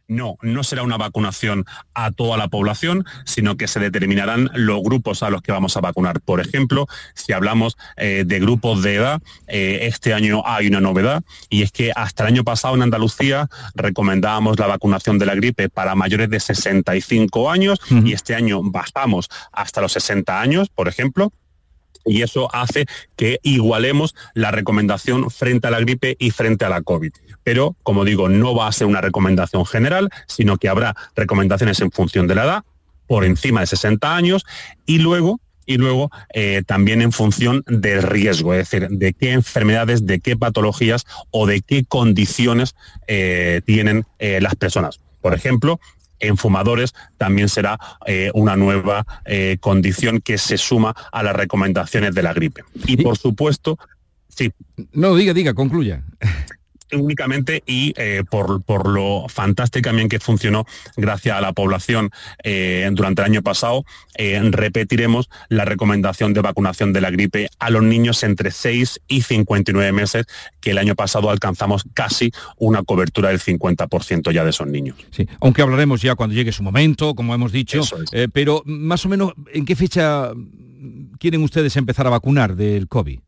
[0.08, 5.22] No, no será una vacunación a toda la población, sino que se determinarán los grupos
[5.22, 6.22] a los que vamos a vacunar.
[6.22, 11.24] Por ejemplo, si hablamos eh, de grupos de edad, eh, este año hay una novedad
[11.50, 15.68] y es que hasta el año pasado en Andalucía recomendábamos la vacunación de la gripe
[15.68, 21.34] para mayores de 65 años y este año bajamos hasta los 60 años, por ejemplo
[22.08, 26.82] y eso hace que igualemos la recomendación frente a la gripe y frente a la
[26.82, 27.12] COVID.
[27.48, 31.92] Pero, como digo, no va a ser una recomendación general, sino que habrá recomendaciones en
[31.92, 32.64] función de la edad,
[33.08, 34.46] por encima de 60 años,
[34.86, 40.06] y luego y luego eh, también en función del riesgo, es decir, de qué enfermedades,
[40.06, 42.76] de qué patologías o de qué condiciones
[43.08, 45.00] eh, tienen eh, las personas.
[45.22, 45.80] Por ejemplo,
[46.20, 47.80] en fumadores también será
[48.34, 49.06] una nueva
[49.62, 52.64] condición que se suma a las recomendaciones de la gripe.
[52.88, 53.78] Y por supuesto,
[54.28, 54.52] sí.
[54.92, 56.04] No, diga, diga, concluya
[56.94, 62.12] únicamente y eh, por, lo fantástico también que funcionó gracias a la población
[62.44, 67.70] eh, durante el año pasado, eh, repetiremos la recomendación de vacunación de la gripe a
[67.70, 70.26] los niños entre 6 y 59 meses,
[70.60, 74.98] que el año pasado alcanzamos casi una cobertura del 50% ya de esos niños.
[75.12, 77.82] Sí, aunque hablaremos ya cuando llegue su momento, como hemos dicho,
[78.34, 80.32] pero más o menos, ¿en qué fecha
[81.20, 83.20] quieren ustedes empezar a vacunar del COVID?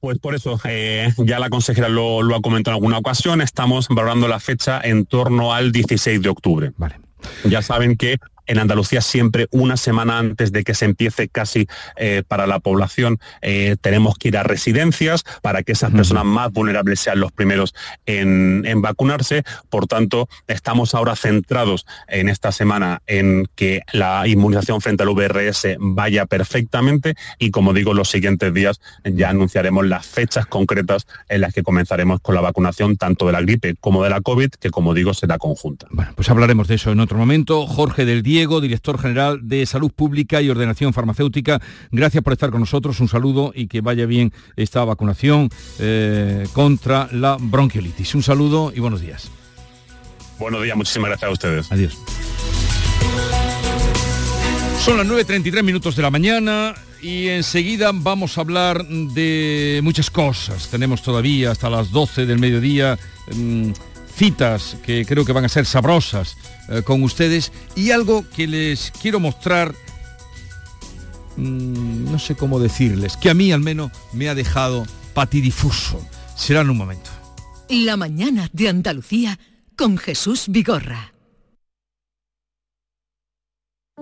[0.00, 3.88] Pues por eso, eh, ya la consejera lo, lo, ha comentado en alguna ocasión, estamos
[3.88, 6.72] valorando la fecha en torno al 16 de octubre.
[6.76, 7.00] Vale.
[7.44, 12.22] Ya saben que en Andalucía siempre una semana antes de que se empiece casi eh,
[12.26, 17.00] para la población eh, tenemos que ir a residencias para que esas personas más vulnerables
[17.00, 17.74] sean los primeros
[18.06, 19.42] en, vacunarse.
[19.70, 25.76] Por tanto, estamos ahora centrados en esta semana en que la inmunización frente al VRS
[25.78, 31.52] vaya perfectamente y como digo, los siguientes días ya anunciaremos las fechas concretas en las
[31.52, 34.94] que comenzaremos con la vacunación tanto de la gripe como de la COVID, que como
[34.94, 35.86] digo será conjunta.
[35.90, 37.66] Bueno, pues hablaremos de eso en otro momento.
[37.66, 41.60] Jorge del Día Diego, director general de Salud Pública y Ordenación Farmacéutica.
[41.90, 45.48] Gracias por estar con nosotros, un saludo y que vaya bien esta vacunación
[45.80, 48.14] eh, contra la bronquiolitis.
[48.14, 49.28] Un saludo y buenos días.
[50.38, 51.72] Buenos días, muchísimas gracias a ustedes.
[51.72, 51.98] Adiós.
[54.84, 60.68] Son las 9.33 minutos de la mañana y enseguida vamos a hablar de muchas cosas.
[60.68, 62.96] Tenemos todavía hasta las 12 del mediodía
[63.34, 63.72] mm,
[64.18, 66.36] citas que creo que van a ser sabrosas
[66.68, 69.72] eh, con ustedes y algo que les quiero mostrar,
[71.36, 76.04] mm, no sé cómo decirles, que a mí al menos me ha dejado patidifuso.
[76.34, 77.10] Será en un momento.
[77.68, 79.38] La mañana de Andalucía
[79.76, 81.12] con Jesús Vigorra.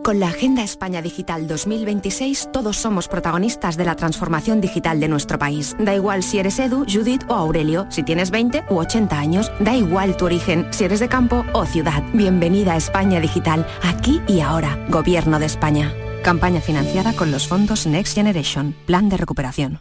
[0.02, 5.38] Con la Agenda España Digital 2026 todos somos protagonistas de la transformación digital de nuestro
[5.38, 5.76] país.
[5.78, 9.74] Da igual si eres Edu, Judith o Aurelio, si tienes 20 u 80 años, da
[9.74, 12.02] igual tu origen, si eres de campo o ciudad.
[12.12, 14.78] Bienvenida a España Digital, aquí y ahora.
[14.88, 15.92] Gobierno de España.
[16.22, 19.80] Campaña financiada con los fondos Next Generation, Plan de Recuperación.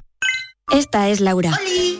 [0.71, 1.51] Esta es Laura,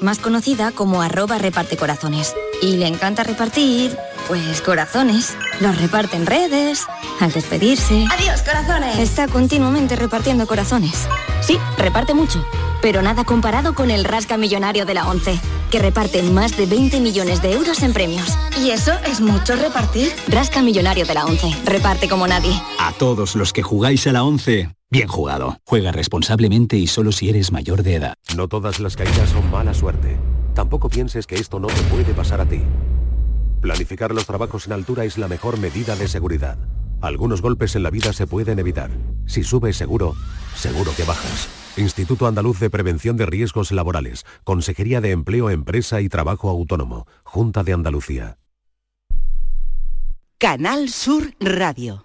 [0.02, 2.36] más conocida como arroba reparte corazones.
[2.64, 3.96] Y le encanta repartir
[4.28, 5.38] Pues corazones.
[5.62, 6.88] Los reparte en redes,
[7.20, 8.06] al despedirse.
[8.12, 8.98] Adiós, corazones.
[8.98, 11.08] Está continuamente repartiendo corazones.
[11.42, 12.44] Sí, reparte mucho,
[12.82, 15.40] pero nada comparado con el Rasca Millonario de la ONCE,
[15.70, 18.36] que reparte más de 20 millones de euros en premios.
[18.60, 20.12] ¿Y eso es mucho repartir?
[20.28, 22.60] Rasca Millonario de la ONCE, reparte como nadie.
[22.80, 25.60] A todos los que jugáis a la ONCE, bien jugado.
[25.66, 28.16] Juega responsablemente y solo si eres mayor de edad.
[28.36, 30.18] No todas las caídas son mala suerte.
[30.56, 32.64] Tampoco pienses que esto no te puede pasar a ti.
[33.62, 36.58] Planificar los trabajos en altura es la mejor medida de seguridad.
[37.02, 38.90] Algunos golpes en la vida se pueden evitar.
[39.26, 40.16] Si subes seguro,
[40.56, 41.50] seguro que bajas.
[41.78, 44.26] Instituto Andaluz de Prevención de Riesgos Laborales.
[44.44, 47.06] Consejería de Empleo, Empresa y Trabajo Autónomo.
[47.24, 48.38] Junta de Andalucía.
[50.38, 52.05] Canal Sur Radio.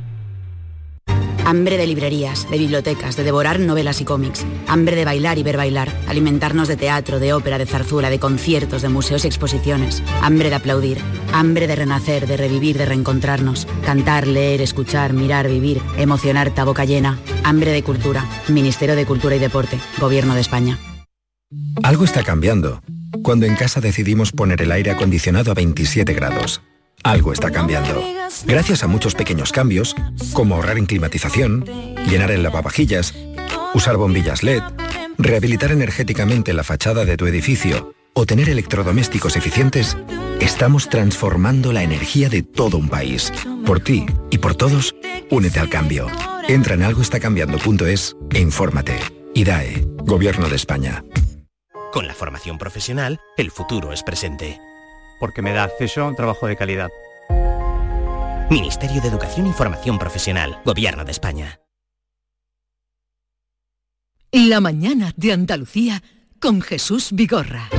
[1.45, 4.45] Hambre de librerías, de bibliotecas, de devorar novelas y cómics.
[4.67, 5.89] Hambre de bailar y ver bailar.
[6.07, 10.03] Alimentarnos de teatro, de ópera, de zarzuela, de conciertos, de museos y exposiciones.
[10.21, 10.99] Hambre de aplaudir.
[11.33, 13.67] Hambre de renacer, de revivir, de reencontrarnos.
[13.85, 15.81] Cantar, leer, escuchar, mirar, vivir.
[15.97, 17.19] Emocionarte a boca llena.
[17.43, 18.25] Hambre de cultura.
[18.47, 19.79] Ministerio de Cultura y Deporte.
[19.99, 20.77] Gobierno de España.
[21.83, 22.81] Algo está cambiando.
[23.23, 26.61] Cuando en casa decidimos poner el aire acondicionado a 27 grados.
[27.03, 28.03] Algo está cambiando.
[28.45, 29.95] Gracias a muchos pequeños cambios,
[30.33, 31.65] como ahorrar en climatización,
[32.09, 33.13] llenar el lavavajillas,
[33.73, 34.61] usar bombillas LED,
[35.17, 39.97] rehabilitar energéticamente la fachada de tu edificio o tener electrodomésticos eficientes,
[40.39, 43.31] estamos transformando la energía de todo un país.
[43.65, 44.95] Por ti y por todos,
[45.29, 46.07] únete al cambio.
[46.47, 48.99] Entra en algoestacambiando.es e infórmate.
[49.33, 51.03] IDAE, Gobierno de España.
[51.93, 54.59] Con la formación profesional, el futuro es presente.
[55.21, 56.89] Porque me da acceso a un trabajo de calidad.
[58.49, 61.61] Ministerio de Educación y Formación Profesional, Gobierno de España.
[64.31, 66.01] La mañana de Andalucía
[66.39, 67.69] con Jesús Vigorra.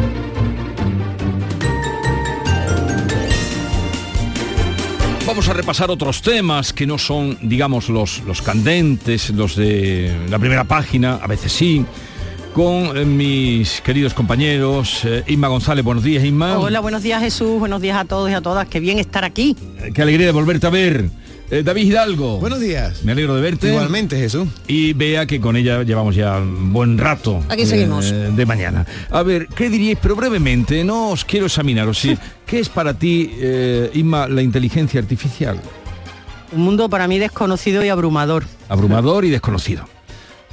[5.26, 10.38] Vamos a repasar otros temas que no son, digamos, los, los candentes, los de la
[10.38, 11.84] primera página, a veces sí,
[12.54, 15.04] con eh, mis queridos compañeros.
[15.04, 16.58] Eh, Inma González, buenos días, Inma.
[16.58, 17.58] Hola, buenos días, Jesús.
[17.58, 18.68] Buenos días a todos y a todas.
[18.68, 19.56] Qué bien estar aquí.
[19.78, 21.08] Eh, qué alegría de volverte a ver.
[21.50, 22.38] Eh, David Hidalgo.
[22.40, 23.04] Buenos días.
[23.04, 23.68] Me alegro de verte.
[23.68, 24.48] Igualmente, Jesús.
[24.66, 27.42] Y vea que con ella llevamos ya un buen rato.
[27.48, 28.10] Aquí seguimos.
[28.10, 28.86] eh, de mañana.
[29.10, 29.98] A ver, ¿qué diríais?
[30.00, 31.98] Pero brevemente, no os quiero examinaros.
[31.98, 35.60] Sí, ¿Qué es para ti, eh, Inma, la inteligencia artificial?
[36.52, 38.44] Un mundo para mí desconocido y abrumador.
[38.68, 39.84] Abrumador y desconocido.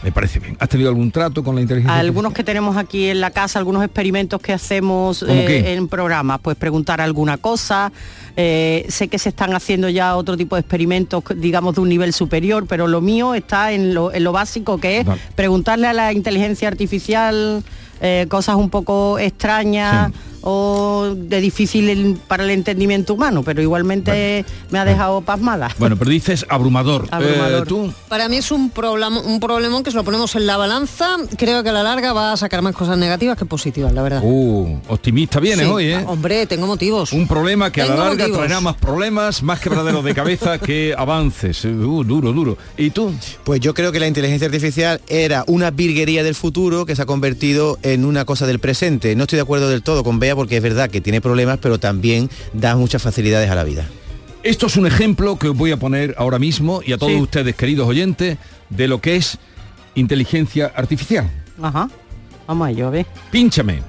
[0.02, 0.56] Me parece bien.
[0.60, 3.84] ¿Has tenido algún trato con la inteligencia Algunos que tenemos aquí en la casa, algunos
[3.84, 7.91] experimentos que hacemos ¿Cómo eh, en programas, pues preguntar alguna cosa.
[8.38, 12.14] eh, sé que se están haciendo ya otro tipo de experimentos, digamos, de un nivel
[12.14, 15.20] superior, pero lo mío está en lo, en lo básico que es Vale.
[15.36, 17.64] preguntarle a la inteligencia artificial
[18.02, 20.12] eh, cosas un poco extrañas.
[20.41, 25.70] o de difícil el- para el entendimiento humano, pero igualmente me ha dejado pasmada.
[25.78, 27.08] Bueno, pero dices abrumador.
[27.12, 27.64] Abrumador.
[27.64, 27.93] Eh, ¿Tú?
[28.08, 31.62] Para mí es un problema, un problemón que si lo ponemos en la balanza, creo
[31.62, 34.22] que a la larga va a sacar más cosas negativas que positivas, la verdad.
[34.24, 35.72] Uh, optimista vienes Sí.
[35.74, 36.04] hoy, ¿eh?
[36.08, 37.12] Hombre, tengo motivos.
[37.12, 38.38] Un problema que a la larga motivos.
[38.38, 41.66] traerá más problemas, más quebraderos de cabeza que avances.
[41.66, 42.58] Uh, duro, duro.
[42.78, 43.12] ¿Y tú?
[43.43, 47.06] Pues yo creo que la inteligencia artificial era una virguería del futuro que se ha
[47.06, 49.16] convertido en una cosa del presente.
[49.16, 51.80] No estoy de acuerdo del todo con Bea porque es verdad que tiene problemas, pero
[51.80, 53.88] también da muchas facilidades a la vida.
[54.44, 57.20] Esto es un ejemplo que os voy a poner ahora mismo y a todos Sí.
[57.22, 58.38] ustedes, queridos oyentes,
[58.70, 59.38] de lo que es
[59.96, 61.30] inteligencia artificial.
[61.62, 61.90] Ajá.
[62.48, 63.06] Vamos a ello, a ver.
[63.32, 63.82] Pínchame.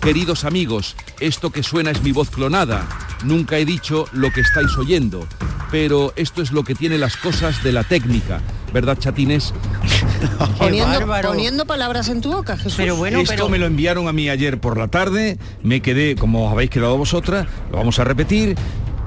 [0.00, 2.86] Queridos amigos, esto que suena es mi voz clonada.
[3.24, 5.26] Nunca he dicho lo que estáis oyendo,
[5.70, 8.40] pero esto es lo que tiene las cosas de la técnica,
[8.72, 9.52] ¿verdad, chatines?
[10.58, 12.74] Poniendo, poniendo palabras en tu boca, Jesús.
[12.76, 16.14] Pero bueno, Esto pero me lo enviaron a mí ayer por la tarde, me quedé,
[16.16, 18.56] como os habéis quedado vosotras, lo vamos a repetir.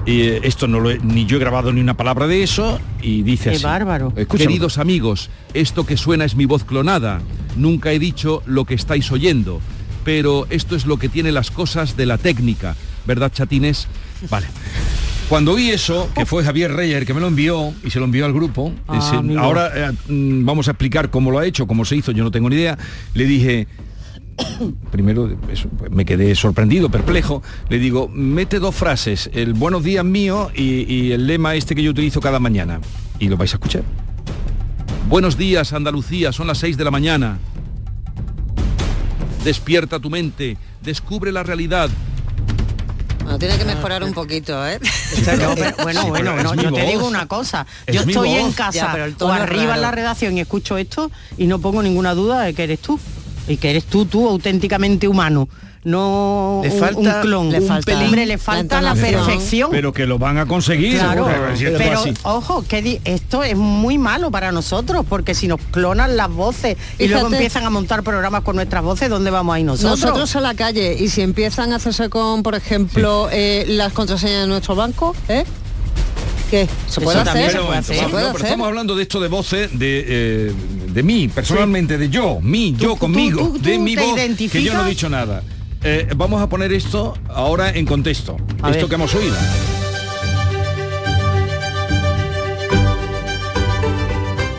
[0.05, 2.79] Y eh, esto no lo he- ni yo he grabado ni una palabra de eso
[3.01, 3.63] y dice Qué así.
[3.63, 4.13] bárbaro.
[4.15, 4.47] Escúchame.
[4.49, 7.21] Queridos amigos, esto que suena es mi voz clonada.
[7.55, 9.61] Nunca he dicho lo que estáis oyendo,
[10.03, 12.75] pero esto es lo que tiene las cosas de la técnica,
[13.07, 13.87] ¿verdad, chatines?
[14.29, 14.45] Vale.
[15.29, 18.25] Cuando oí eso, que fue Javier Reyer que me lo envió y se lo envió
[18.25, 21.83] al grupo, Ah, ese- ahora eh, mm, vamos a explicar cómo lo ha hecho, cómo
[21.83, 22.77] se hizo, yo no tengo ni idea.
[23.15, 23.67] Le dije,
[24.91, 27.41] primero eso, pues, me quedé sorprendido, perplejo.
[27.69, 31.81] Le digo, mete dos frases, el buenos días mío y, y el lema este que
[31.81, 32.79] yo utilizo cada mañana.
[33.17, 33.81] Y lo vais a escuchar.
[35.09, 37.39] Buenos días, Andalucía, son las 6 de la mañana.
[39.43, 41.89] Despierta tu mente, descubre la realidad.
[43.25, 44.79] Bueno, tiene que mejorar un poquito, ¿eh?
[45.39, 46.89] No, pero bueno, Sí, bueno, no, yo te voz.
[46.91, 47.65] digo una cosa.
[47.87, 48.39] Es Yo estoy voz.
[48.39, 51.59] en casa Ya, pero el o arriba en la redacción y escucho esto y no
[51.59, 52.99] pongo ninguna duda de que eres tú.
[53.47, 55.49] Y que eres tú, tú, auténticamente humano.
[55.85, 57.51] No Le un- falta- un clon.
[57.51, 58.05] le un falta pelín.
[58.05, 59.69] Hombre, le falta la, perfección.
[59.71, 60.97] Pero que lo van a conseguir.
[60.97, 61.27] Claro,
[61.61, 66.29] pero ojo, que di- esto es muy malo para nosotros, porque si nos clonan las
[66.31, 69.99] voces y luego empiezan a montar programas con nuestras voces, ¿dónde vamos a ir nosotros?
[70.01, 74.41] Nosotros a la calle y si empiezan a hacerse con, por ejemplo, eh, las contraseñas
[74.41, 75.45] de nuestro banco, ¿eh?
[76.49, 76.67] ¿Qué?
[76.87, 77.51] ¿Se puede Eso hacer?
[77.51, 78.03] se puede ¿Se hacer.
[78.03, 80.51] No, puede no, pero estamos hablando de esto de voces de, eh,
[80.93, 84.15] de mí, personalmente, de yo, mí, yo tú- conmigo, tú- de mi voz,
[84.51, 85.43] que yo no he dicho nada.
[85.87, 88.89] Eh, vamos a poner esto ahora en contexto, A esto ver.
[88.89, 89.35] que hemos oído.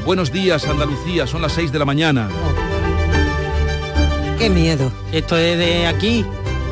[0.05, 2.29] Buenos días, Andalucía, son las 6 de la mañana.
[4.39, 4.93] Qué miedo.
[5.12, 6.24] Esto es de aquí.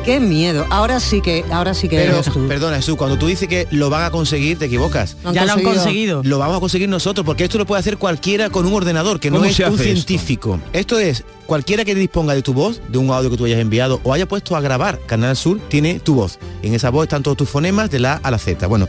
[0.05, 0.67] Qué miedo.
[0.69, 2.47] Ahora sí que, ahora sí que Pero, eres tú.
[2.47, 5.17] perdona Jesús, cuando tú dices que lo van a conseguir, te equivocas.
[5.23, 6.21] Lo ya lo han conseguido.
[6.23, 9.31] Lo vamos a conseguir nosotros, porque esto lo puede hacer cualquiera con un ordenador, que
[9.31, 9.83] no ¿Cómo es un hace esto?
[9.83, 10.59] científico.
[10.73, 10.99] Esto?
[10.99, 14.13] es, cualquiera que disponga de tu voz, de un audio que tú hayas enviado, o
[14.13, 16.37] haya puesto a grabar Canal Sur, tiene tu voz.
[16.61, 18.67] En esa voz están todos tus fonemas de la A a la Z.
[18.67, 18.87] Bueno,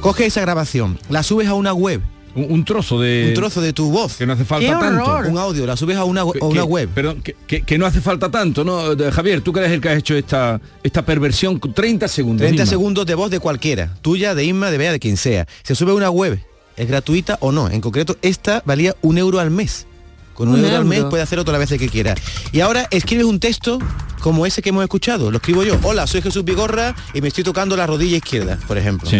[0.00, 2.02] coge esa grabación, la subes a una web,
[2.34, 3.26] Un, un trozo de...
[3.28, 5.28] un trozo de tu voz, Que no hace falta ¡Qué tanto.
[5.28, 6.88] un audio, la subes a una, a una que- web.
[6.94, 8.94] Perdón, que, que- que no hace falta tanto, ¿no?
[8.94, 12.42] De- Javier, tú que eres el que has hecho esta, esta perversión, 30 segundos.
[12.46, 12.70] 30 Inma.
[12.70, 15.46] segundos de voz de cualquiera, tuya, de Inma, de Bea, de quien sea.
[15.64, 16.38] Se sube a una web,
[16.76, 17.68] es gratuita o no.
[17.68, 19.86] En concreto, esta valía un euro al mes.
[20.34, 22.14] Con un, Un euro, al mes puede hacer otra vez que quiera.
[22.52, 23.78] Y ahora escribes un texto
[24.20, 25.30] como ese que hemos escuchado.
[25.30, 25.76] Lo escribo yo.
[25.82, 29.10] Hola, soy Jesús Vigorra y me estoy tocando la rodilla izquierda, por ejemplo.
[29.10, 29.18] Sí.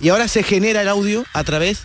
[0.00, 1.82] Y ahora se genera el audio a través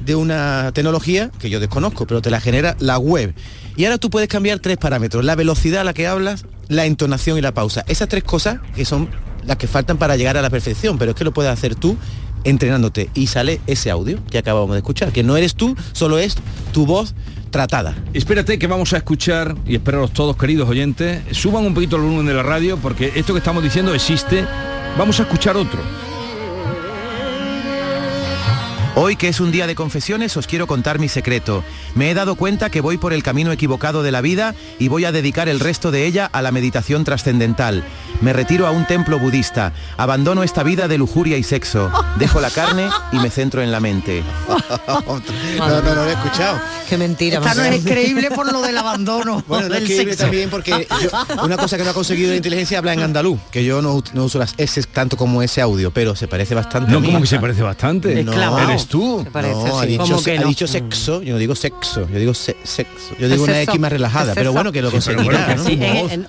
[0.00, 3.34] de una tecnología que yo desconozco, pero te la genera la web.
[3.76, 7.38] Y ahora tú puedes cambiar tres parámetros, la velocidad a la que hablas, la entonación
[7.38, 7.84] y la pausa.
[7.88, 9.08] Esas tres cosas que son
[9.44, 11.96] las que faltan para llegar a la perfección, pero es que lo puedes hacer tú
[12.44, 16.36] entrenándote y sale ese audio que acabamos de escuchar, que no eres tú, solo es
[16.72, 17.14] tu voz
[17.50, 17.94] tratada.
[18.14, 22.26] Espérate que vamos a escuchar, y esperaros todos queridos oyentes, suban un poquito el volumen
[22.26, 24.44] de la radio porque esto que estamos diciendo existe.
[24.98, 25.80] Vamos a escuchar otro.
[28.94, 31.64] Hoy que es un día de confesiones os quiero contar mi secreto.
[31.94, 35.04] Me he dado cuenta que voy por el camino equivocado de la vida y voy
[35.04, 37.84] a dedicar el resto de ella a la meditación trascendental.
[38.20, 42.50] Me retiro a un templo budista, abandono esta vida de lujuria y sexo, dejo la
[42.50, 44.22] carne y me centro en la mente.
[44.88, 45.18] no,
[45.68, 46.58] no, no lo he escuchado.
[46.88, 47.38] Qué mentira.
[47.38, 49.42] Esta no es creíble por lo del abandono.
[49.52, 50.22] Bueno, no es creíble sexo.
[50.24, 53.64] también porque yo- una cosa que no ha conseguido la inteligencia habla en andaluz, que
[53.64, 56.90] yo no, no uso las S tanto como ese audio, pero se parece bastante.
[56.90, 57.06] a No, mí.
[57.08, 58.22] como que se parece bastante.
[58.24, 58.58] No.
[58.58, 59.26] Eres tú.
[59.32, 59.88] parece, no, ha sí.
[59.88, 60.48] dicho, ¿Cómo que ha no?
[60.48, 63.14] dicho sexo, yo no digo sexo, yo digo se- sexo.
[63.18, 63.70] Yo digo una sexo.
[63.72, 64.52] X más relajada, pero sexo.
[64.52, 65.56] bueno que lo conseguirá.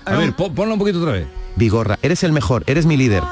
[0.05, 1.27] A ver, pon- ponlo un poquito otra vez.
[1.55, 3.23] Vigorra, eres el mejor, eres mi líder.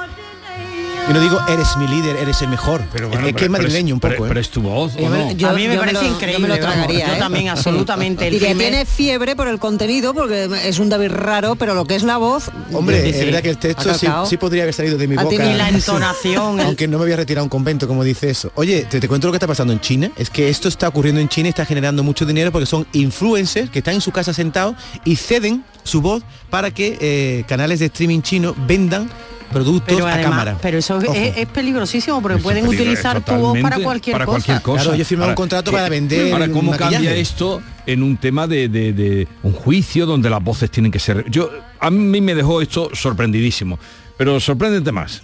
[1.07, 2.81] Yo no digo eres mi líder, eres el mejor.
[2.93, 4.25] Pero es, bueno, es que es madrileño un pero- poco.
[4.25, 4.29] ¿eh?
[4.29, 5.31] Pero es tu voz, ¿o Yo no?
[5.33, 6.33] yo- a mí me yo parece lo- increíble.
[6.33, 7.07] Yo me lo tragaría.
[7.07, 7.19] yo ¿eh?
[7.19, 8.27] también, absolutamente.
[8.27, 11.85] El Diría, primer- tiene fiebre por el contenido, porque es un David raro, pero lo
[11.85, 12.49] que es la voz...
[12.71, 13.25] Hombre, es sí.
[13.25, 13.93] verdad que el texto
[14.25, 15.29] sí, podría haber salido de mi boca.
[15.43, 18.29] ni la entonación, el- Aunque no me voy a retirar a un convento, como dice
[18.29, 18.51] eso.
[18.55, 20.11] Oye, te, te cuento lo que está pasando en China.
[20.17, 23.69] Es que esto está ocurriendo en China y está generando mucho dinero porque son influencers
[23.69, 27.87] que están en su casa sentados y ceden su voz para que eh, canales de
[27.87, 29.09] streaming chino vendan
[29.51, 30.57] productos pero a además, cámara.
[30.61, 34.35] pero eso es, es peligrosísimo porque Eso pueden utilizar tu voz para cualquier para cosa.
[34.37, 34.83] cualquier cosa.
[34.83, 36.93] Claro, yo firmado un contrato para vender Ahora, ¿cómo maquillaje.
[36.95, 40.99] cambia esto en un tema de, de- de un juicio donde las voces tienen que
[40.99, 41.25] ser...
[41.29, 41.49] Yo
[41.79, 43.77] A mí me dejó esto sorprendidísimo.
[44.17, 45.21] Pero sorpréndete más.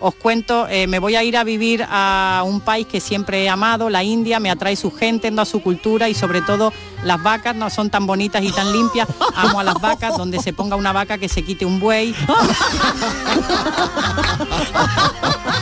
[0.00, 3.48] Os cuento, eh, me voy a ir a vivir a un país que siempre he
[3.48, 6.72] amado, la India, me atrae su gente, a su cultura y sobre todo
[7.04, 9.06] las vacas no son tan bonitas y tan limpias.
[9.34, 12.14] Amo a las vacas, donde se ponga una vaca que se quite un buey.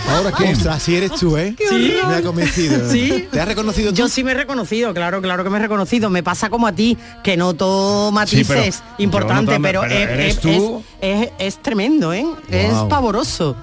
[0.09, 0.53] Ahora qué.
[0.53, 1.55] Ostras, así eres tú, ¿eh?
[1.59, 1.95] Sí.
[2.07, 2.91] Me ha convencido.
[2.91, 3.28] Sí.
[3.30, 3.97] ¿Te has reconocido tú?
[3.97, 6.11] Yo sí me he reconocido, claro, claro que me he reconocido.
[6.11, 8.47] Me pasa como a ti, que noto matices
[8.82, 10.82] pero importantes, no pero, tam- pero es, eres es- tú.
[11.01, 12.26] es- es- es tremendo, ¿eh?
[12.49, 13.57] Es pavoroso.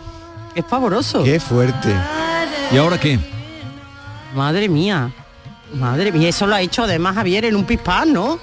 [0.55, 1.23] Es pavoroso.
[1.23, 1.93] Qué fuerte.
[2.71, 3.19] ¿Y ahora qué?
[4.35, 5.11] Madre mía.
[5.73, 8.39] Madre mía, eso lo ha hecho además Javier en un pispán, ¿no?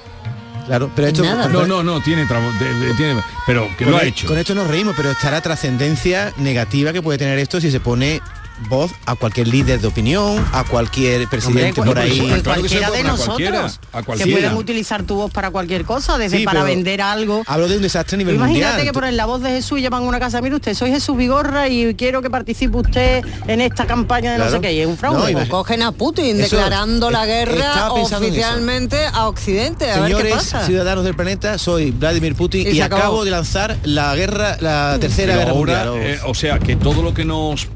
[0.66, 1.22] Claro, pero esto...
[1.24, 4.26] No, no, no, tiene, de- de- tiene pero que Con lo ha e- hecho.
[4.26, 7.80] Con esto nos reímos, pero está la trascendencia negativa que puede tener esto si se
[7.80, 8.20] pone
[8.68, 12.18] voz a cualquier líder de opinión, a cualquier presidente Hombre, por ahí.
[12.18, 13.80] cual- cualquiera de nosotros.
[13.92, 14.32] a que cualquiera.
[14.32, 17.42] pueden utilizar tu voz para cualquier cosa, desde Sí, para vender algo.
[17.46, 18.86] Hablo de un desastre a nivel Imagínate mundial.
[18.86, 21.16] que ponen la voz de Jesús y llaman a una casa, mire usted, soy Jesús
[21.16, 24.56] Vigorra y quiero que participe usted en esta campaña de no Claro.
[24.56, 25.32] sé qué, y es un fraude.
[25.34, 29.90] No, cogen a Putin Eso, declarando la guerra oficialmente a Occidente.
[29.90, 30.66] A ver qué Señores pasa.
[30.66, 35.38] ciudadanos del planeta, soy Vladimir Putin Y acabo de lanzar la guerra, la tercera Pero
[35.46, 35.52] guerra
[35.82, 36.10] ahora, mundial.
[36.14, 37.68] eh, o sea, que todo lo que nos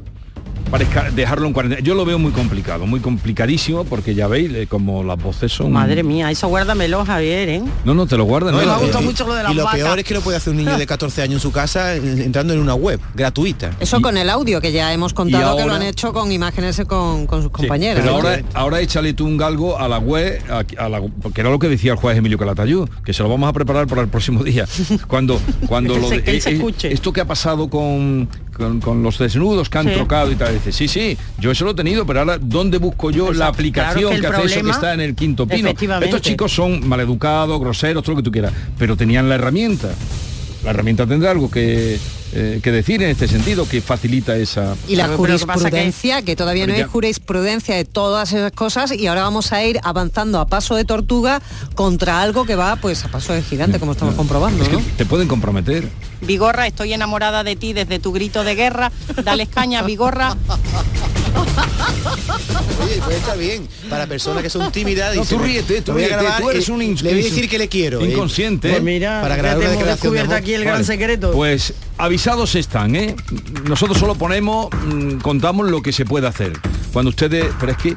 [0.73, 4.65] parezca dejarlo en cuarentena, yo lo veo muy complicado, muy complicadísimo, porque ya veis eh,
[4.67, 5.71] como las voces son...
[5.71, 7.61] Madre mía, eso guárdamelo, Javier, ¿eh?
[7.85, 8.55] No, no, te lo guardan.
[8.55, 9.79] No, no, lo- gustado y- mucho lo de y lo vacas.
[9.79, 12.01] peor es que lo puede hacer un niño de 14 años en su casa eh,
[12.25, 13.69] entrando en una web gratuita.
[13.79, 17.27] Eso con el audio, que ya hemos contado que lo han hecho con imágenes con,
[17.27, 18.01] con sus compañeros.
[18.03, 21.51] Pero ahora, ahora échale tú un galgo a la web, a, a la- porque era
[21.51, 24.07] lo que decía el juez Emilio Calatayud, que se lo vamos a preparar para el
[24.07, 24.65] próximo día.
[25.07, 26.91] Cuando, cuando Que lo se- de- que él se eh, eh, escuche.
[26.91, 29.93] esto que ha pasado con, con, con los desnudos que han Sí.
[29.95, 33.11] trocado y tal, dice, sí, sí, yo eso lo he tenido, pero ahora ¿dónde busco
[33.11, 35.69] yo la aplicación Claro que hace eso que está en el quinto pino?
[35.69, 39.89] Estos chicos son maleducados, groseros, todo lo que tú quieras, pero tenían la herramienta.
[40.63, 41.97] La herramienta tendrá algo que,
[42.35, 44.75] eh, que decir en este sentido, que facilita esa...
[44.87, 49.23] Y la que jurisprudencia, que, todavía no hay jurisprudencia de todas esas cosas y ahora
[49.23, 51.41] vamos a ir avanzando a paso de tortuga
[51.75, 54.83] contra algo que va pues a paso de gigante, como estamos comprobando, Es que ¿no?
[54.97, 55.87] te pueden comprometer.
[56.21, 58.91] Vigorra, estoy enamorada de ti desde tu grito de guerra.
[59.23, 60.35] Dale caña, Vigorra.
[62.83, 63.67] Oye, pues está bien.
[63.89, 65.15] Para personas que son tímidas.
[65.15, 67.15] No, tú ríete, tú "Lo voy a ríete, grabar tú eres un Le voy a
[67.15, 68.01] decir que le quiero.
[68.01, 68.11] ¿eh?
[68.11, 68.69] Inconsciente.
[68.69, 70.85] Pues mira, para ya grabar una declaración descubierto aquí el gran Vale.
[70.85, 71.31] secreto.
[71.31, 71.73] Pues
[72.23, 73.15] avisados están, ¿eh?
[73.67, 76.53] Nosotros solo ponemos, mm, contamos lo que se puede hacer.
[76.93, 77.95] Cuando ustedes, pero es que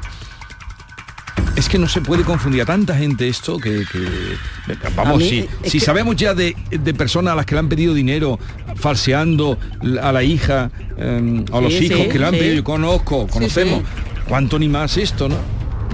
[1.55, 5.39] es que no se puede confundir a tanta gente esto que, que- vamos, mí, si,
[5.63, 8.37] es si que- sabemos ya de, de personas a las que le han pedido dinero
[8.75, 9.57] falseando
[10.03, 12.39] a la hija, eh, a los Sí, hijos sí, que le han sí.
[12.39, 13.81] pedido, yo conozco, conocemos,
[14.27, 15.37] cuánto ni más esto, ¿no?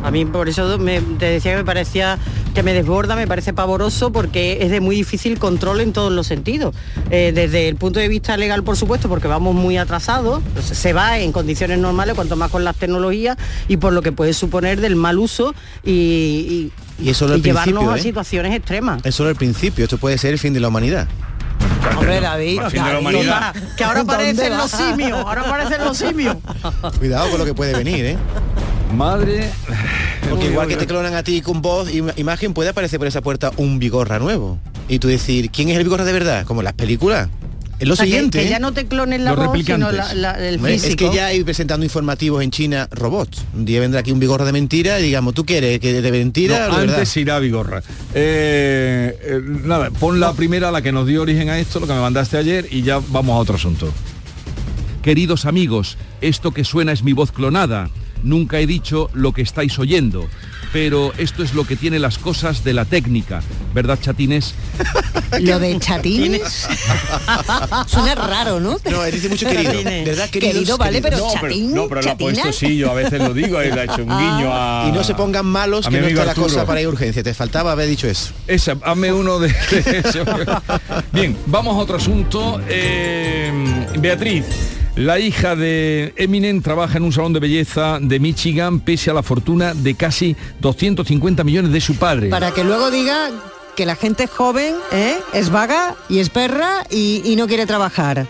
[0.04, 2.20] A mí por eso me, te decía que me parecía
[2.54, 6.28] que me desborda, me parece pavoroso porque es de muy difícil control en todos los
[6.28, 6.76] sentidos.
[7.10, 10.93] Eh, desde el punto de vista legal, por supuesto, porque vamos muy atrasados, pues, se
[10.93, 13.38] va en condiciones normales, cuanto más con las tecnologías,
[13.68, 16.72] y por lo que puede suponer del mal uso y, y-
[17.06, 18.01] Y eso es y llevarnos a ¿eh?
[18.01, 19.04] situaciones extremas.
[19.06, 19.86] Es solo el principio.
[19.86, 21.08] Esto puede ser el fin de la humanidad.
[21.97, 23.56] Hombre, David, de la humanidad.
[23.78, 26.38] Que ahora ¿Dónde aparecen los simios, ahora aparecen los simios.
[26.99, 28.18] Cuidado con lo que puede venir, ¿eh?
[28.96, 29.50] Madre.
[30.30, 33.22] Porque igual que te clonan a ti con voz y imagen, puede aparecer por esa
[33.22, 34.60] puerta un bigorra nuevo.
[34.88, 36.46] Y tú decir, ¿quién es el bigorra de verdad?
[36.46, 37.30] Como en las películas.
[37.80, 38.39] Es lo O sea, que- siguiente.
[38.39, 38.50] que, ¿eh?
[38.50, 40.16] ya no te clonen la Los voz, sino replicantes.
[40.16, 41.06] la- la- el Hombre, físico.
[41.06, 43.44] es que ya hay presentando informativos en China robots.
[43.54, 46.68] Un día vendrá aquí un bigorra de mentira y digamos, ¿tú quieres que de mentira
[46.68, 46.96] No, o de verdad?
[47.00, 47.82] antes irá Vigorra.
[48.14, 51.94] Eh, eh, nada, pon la primera, la que nos dio origen a esto, lo que
[51.94, 53.91] me mandaste ayer, y ya vamos a otro asunto.
[55.02, 57.89] Queridos amigos, esto que suena es mi voz clonada.
[58.24, 60.28] Nunca he dicho lo que estáis oyendo,
[60.71, 63.41] pero esto es lo que tiene las cosas de la técnica,
[63.74, 64.55] ¿verdad, chatines?
[65.41, 66.41] Lo de chatines
[67.88, 68.78] suena raro, ¿no?
[68.89, 69.84] No, él dice mucho querido.
[69.84, 70.53] ¿Verdad, queridos?
[70.53, 71.11] Querido, vale, Queridos.
[71.11, 73.59] pero no, chatín, pero, no, pero lo ha puesto sí, yo a veces lo digo,
[73.59, 74.86] él ha hecho un guiño a...
[74.88, 76.89] Y no se pongan malos a que no amigo está la cosa para ir a
[76.89, 77.24] urgencia.
[77.24, 78.32] Te faltaba haber dicho eso.
[78.47, 80.24] Esa, hazme uno de, de eso.
[81.11, 82.61] Bien, vamos a otro asunto.
[82.69, 83.51] Eh,
[83.99, 84.45] Beatriz,
[84.96, 89.24] la hija de Eminem trabaja en un salón de belleza de Michigan pese a la
[89.24, 92.30] fortuna de casi 250 millones de su padre.
[92.30, 93.30] Para que luego diga
[93.76, 95.18] que la gente joven ¿eh?
[95.34, 98.28] es vaga y es perra y, y no quiere trabajar.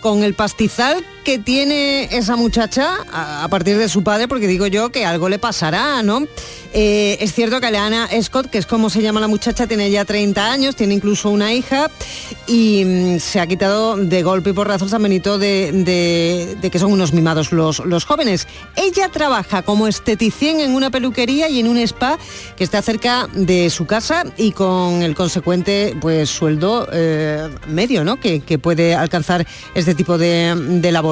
[0.00, 4.90] Con el pastizal que tiene esa muchacha a, partir de su padre, porque digo yo
[4.90, 6.26] que algo le pasará, ¿no?
[6.72, 10.04] Eh, es cierto que Aleana Scott, que es como se llama la muchacha, tiene ya
[10.04, 11.90] 30 años, tiene incluso una hija
[12.46, 16.92] y mm, se ha quitado de golpe y porrazo el San Benito de, que son
[16.92, 18.46] unos mimados los, los jóvenes.
[18.76, 22.18] Ella trabaja como esteticien en una peluquería y en un spa
[22.56, 28.20] que está cerca de su casa y con el consecuente pues sueldo eh, medio, ¿no?
[28.20, 29.44] Que, que puede alcanzar
[29.74, 31.09] este tipo de labor.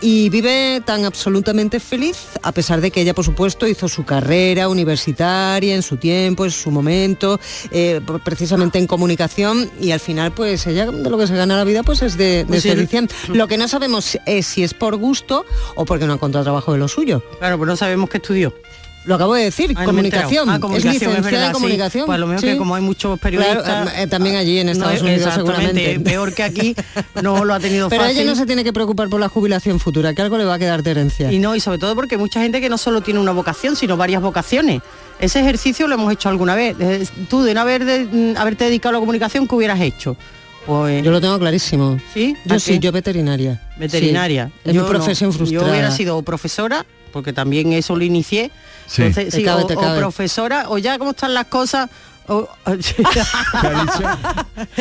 [0.00, 4.68] Y vive tan absolutamente feliz, a pesar de que ella, por supuesto, hizo su carrera
[4.68, 7.38] universitaria en su tiempo, en su momento,
[7.70, 11.64] eh, precisamente en comunicación y al final, pues ella de lo que se gana la
[11.64, 12.72] vida, pues es de, de Pues sí.
[13.28, 16.72] Lo que no sabemos es si es por gusto o porque no ha encontrado trabajo
[16.72, 17.22] de lo suyo.
[17.38, 18.54] Claro, pues no sabemos qué estudió.
[19.04, 20.48] Lo acabo de decir, Ah, comunicación.
[20.48, 21.52] Ah, comunicación, es licenciada sí.
[21.52, 22.06] comunicación.
[22.06, 22.46] Pues a lo mejor Sí.
[22.46, 23.62] que como hay muchos periodistas...
[23.64, 25.98] Claro, eh, también allí en Estados No, Unidos seguramente.
[26.00, 26.76] peor que aquí,
[27.22, 28.18] no lo ha tenido Pero fácil.
[28.18, 30.58] ella no se tiene que preocupar por la jubilación futura, que algo le va a
[30.58, 31.32] quedar de herencia.
[31.32, 33.96] Y no, y sobre todo porque mucha gente que no solo tiene una vocación, sino
[33.96, 34.82] varias vocaciones.
[35.18, 36.76] Ese ejercicio lo hemos hecho alguna vez.
[36.78, 40.16] Eh, Tú, de no haber de- mm, haberte dedicado a la comunicación, ¿qué hubieras hecho?
[40.66, 41.98] Pues, Yo lo tengo clarísimo.
[42.14, 42.36] ¿Sí?
[42.44, 42.78] Yo ¿A sí, qué?
[42.78, 43.60] yo veterinaria.
[43.76, 44.46] veterinaria.
[44.46, 44.52] Sí.
[44.70, 44.88] Es Yo mi no.
[44.88, 45.64] profesión frustrada.
[45.66, 48.50] Yo hubiera sido o profesora, porque también eso lo inicié.
[48.86, 49.02] Sí.
[49.02, 51.90] Entonces, sí, cabe, o, o profesora, o ya cómo están las cosas.
[52.28, 52.48] O,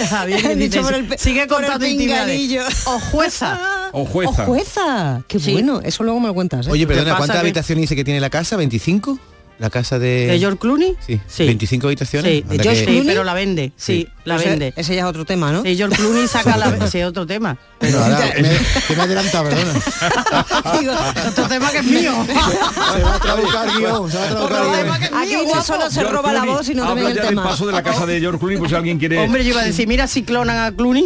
[0.09, 2.87] Javier dicho por el sigue contando intimidades.
[2.87, 3.59] O jueza.
[3.93, 5.21] O ¡Oh, jueza!
[5.27, 5.81] ¡Qué bueno!
[5.83, 6.65] Eso luego me lo cuentas.
[6.65, 6.71] ¿eh?
[6.71, 8.55] Oye, perdona, ¿cuántas habitaciones dice que tiene la casa?
[8.55, 9.19] ¿25?
[9.61, 10.25] ¿La casa de...?
[10.25, 10.95] ¿De George Clooney?
[11.05, 11.45] Sí, Sí.
[11.45, 12.31] 25 habitaciones.
[12.31, 13.71] Sí, George que- Clooney, pero la vende.
[13.77, 14.73] Sí, la Ese- vende.
[14.75, 15.61] Ese ya es otro tema, ¿no?
[15.61, 16.87] Sí, George Clooney saca la...
[16.91, 17.55] Sí, otro tema.
[17.77, 18.49] Pero ahora, me,
[18.87, 19.79] que me he adelantado, perdona.
[21.29, 22.11] otro tema que es mío.
[22.27, 25.15] Se va a trabucar guion, se va a trabucar guion.
[25.17, 27.43] Aquí no solo se George roba la voz, sino también el tema.
[27.43, 29.19] paso de la casa de George Clooney, por si alguien quiere...
[29.19, 31.05] Hombre, yo iba a decir, mira si clonan a Clooney.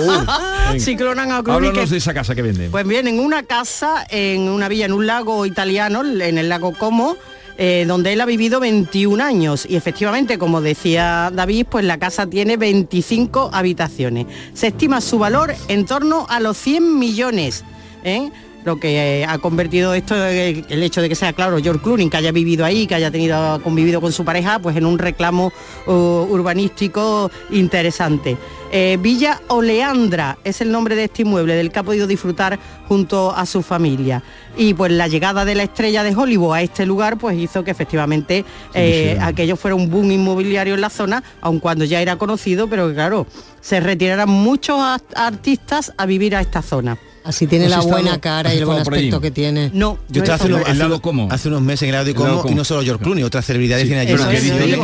[0.78, 1.68] si clonan a Clooney.
[1.68, 2.68] Háblanos que- de esa casa que vende.
[2.68, 6.72] Pues bien, en una casa, en una villa, en un lago italiano, en el lago
[6.76, 7.16] Como,
[7.58, 9.66] eh, donde él ha vivido 21 años.
[9.68, 14.26] Y efectivamente, como decía David, pues la casa tiene 25 habitaciones.
[14.52, 17.64] Se estima su valor en torno a los 100 millones.
[18.04, 18.30] ¿eh?
[18.66, 22.16] Lo que eh, ha convertido esto, el hecho de que sea, claro, George Clooney, que
[22.16, 25.52] haya vivido ahí, que haya tenido, convivido con su pareja, pues en un reclamo
[25.86, 28.36] uh, urbanístico interesante.
[28.72, 32.58] Eh, Villa Oleandra es el nombre de este inmueble del que ha podido disfrutar
[32.88, 34.24] junto a su familia.
[34.56, 37.70] Y pues la llegada de la estrella de Hollywood a este lugar pues hizo que
[37.70, 38.44] efectivamente
[38.74, 39.22] eh, sí.
[39.22, 42.94] aquello fuera un boom inmobiliario en la zona, aun cuando ya era conocido, pero que,
[42.94, 43.28] claro,
[43.60, 44.80] se retiraran muchos
[45.14, 46.98] artistas a vivir a esta zona.
[47.26, 49.70] Así tiene ¿Has la estado- buena cara y el buen aspecto que tiene.
[49.74, 51.28] No, Yo no estaba hace unos, lado Como.
[51.30, 53.82] hace unos meses en el lado de Como, y no solo George Clooney, otras celebridades
[53.84, 54.06] Sí, tienen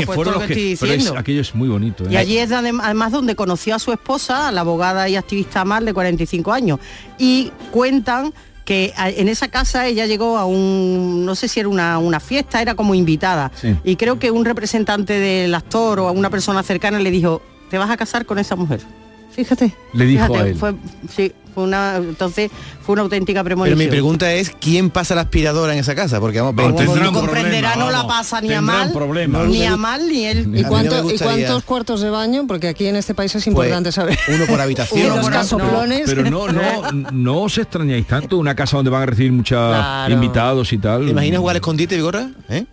[0.05, 2.05] pues aquello es muy bonito.
[2.05, 2.09] ¿eh?
[2.11, 5.95] Y allí es además donde conoció a su esposa, la abogada y activista Amal, de
[5.95, 6.79] 45 años.
[7.19, 8.33] Y cuentan
[8.65, 12.21] que a- en esa casa ella llegó a un, no sé si era una, una
[12.21, 13.51] fiesta, era como invitada.
[13.61, 13.75] Sí.
[13.85, 17.79] Y creo que un representante del actor o a una persona cercana le dijo, te
[17.79, 18.81] vas a casar con esa mujer.
[19.35, 19.75] Fíjate.
[19.95, 20.57] Le dijo Fíjate, a él.
[20.57, 20.75] Fue,
[21.15, 22.51] sí, fue una, entonces
[22.83, 23.79] fue una auténtica Pero premonición.
[23.79, 26.21] mi pregunta es, ¿quién pasa la aspiradora en esa casa?
[26.21, 28.13] Porque vamos, Vamos, 20 tendrán Como un comprenderá, problema, no la vamos.
[28.17, 28.93] pasa ni a mal,
[29.49, 30.51] ni a mal ni él.
[30.55, 32.47] ¿Y, no cuánto- cuántos cuartos de baño?
[32.47, 34.19] Porque aquí en este país es Pues, importante saber.
[34.29, 35.31] uno por habitación.
[35.31, 36.03] Casoplones.
[36.07, 36.63] Pero no, no,
[37.13, 40.13] no os extrañáis tanto una casa donde van a recibir muchos Claro.
[40.15, 41.05] invitados y tal.
[41.07, 42.31] ¿Te imaginas jugar al escondite, Vigorra?
[42.49, 42.65] ¿Eh?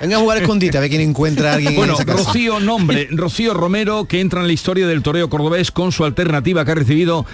[0.00, 2.24] Venga a jugar al escondite, a ver quién encuentra a alguien Bueno, en esa casa.
[2.24, 6.64] Rocío, nombre, Rocío Romero, que entra en la historia del toreo cordobés con su alternativa
[6.64, 7.24] que ha recibido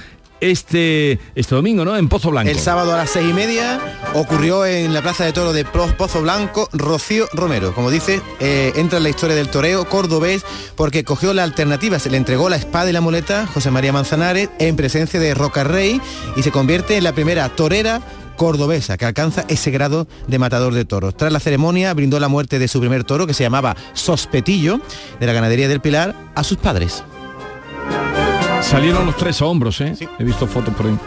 [0.42, 1.96] este, este domingo, ¿no?
[1.96, 2.50] En Pozo Blanco.
[2.50, 3.80] El sábado a las seis y media
[4.14, 7.72] ocurrió en la Plaza de Toro de Pozo Blanco Rocío Romero.
[7.74, 10.44] Como dice, eh, entra en la historia del toreo cordobés
[10.76, 14.50] porque cogió la alternativa, se le entregó la espada y la muleta José María Manzanares
[14.58, 16.00] en presencia de Roca Rey
[16.36, 18.02] y se convierte en la primera torera
[18.42, 21.16] cordobesa que alcanza ese grado de matador de toros.
[21.16, 24.80] Tras la ceremonia brindó la muerte de su primer toro que se llamaba Sospetillo
[25.20, 27.04] de la ganadería del Pilar a sus padres.
[28.60, 29.94] Salieron los tres a hombros, ¿eh?
[30.18, 30.98] He visto fotos por ahí.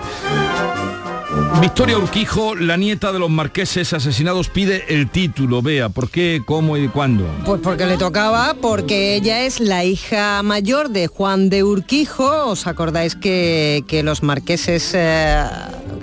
[1.59, 5.61] Victoria Urquijo, la nieta de los marqueses asesinados, pide el título.
[5.61, 7.25] Vea, ¿por qué, cómo y cuándo?
[7.45, 12.45] Pues porque le tocaba, porque ella es la hija mayor de Juan de Urquijo.
[12.45, 15.45] ¿Os acordáis que, que los marqueses eh,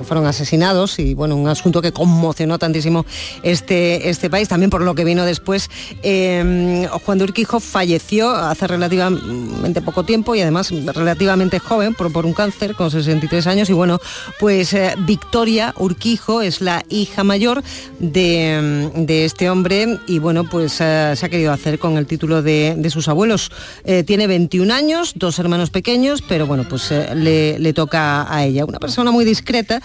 [0.03, 0.99] fueron asesinados?
[0.99, 3.07] Y bueno, un asunto que conmocionó tantísimo
[3.43, 5.71] este, este país, también por lo que vino después.
[6.03, 12.27] Eh, Juan de Urquijo falleció hace relativamente poco tiempo y además relativamente joven por, por
[12.27, 13.71] un cáncer con 63 años.
[13.71, 14.01] Y bueno,
[14.39, 17.63] pues eh, Victoria Urquijo es la hija mayor
[17.99, 22.43] de, de este hombre y bueno, pues eh, se ha querido hacer con el título
[22.43, 23.51] de, de sus abuelos.
[23.85, 28.65] Eh, tiene 21 años, dos hermanos pequeños, pero bueno, pues le, le toca a ella.
[28.65, 29.83] Una persona muy discreta,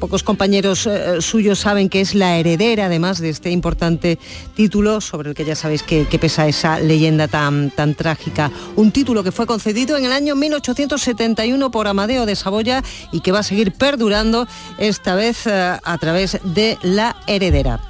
[0.00, 4.18] pocos compañeros eh, suyos saben que es la heredera además de este importante
[4.54, 8.50] título sobre el que ya sabéis que, pesa esa leyenda tan, tan trágica.
[8.74, 12.82] Un título que fue concedido en el año 1871 por Amadeo de Saboya
[13.12, 17.80] y que va a seguir perdurando esta vez eh, a través de la heredera.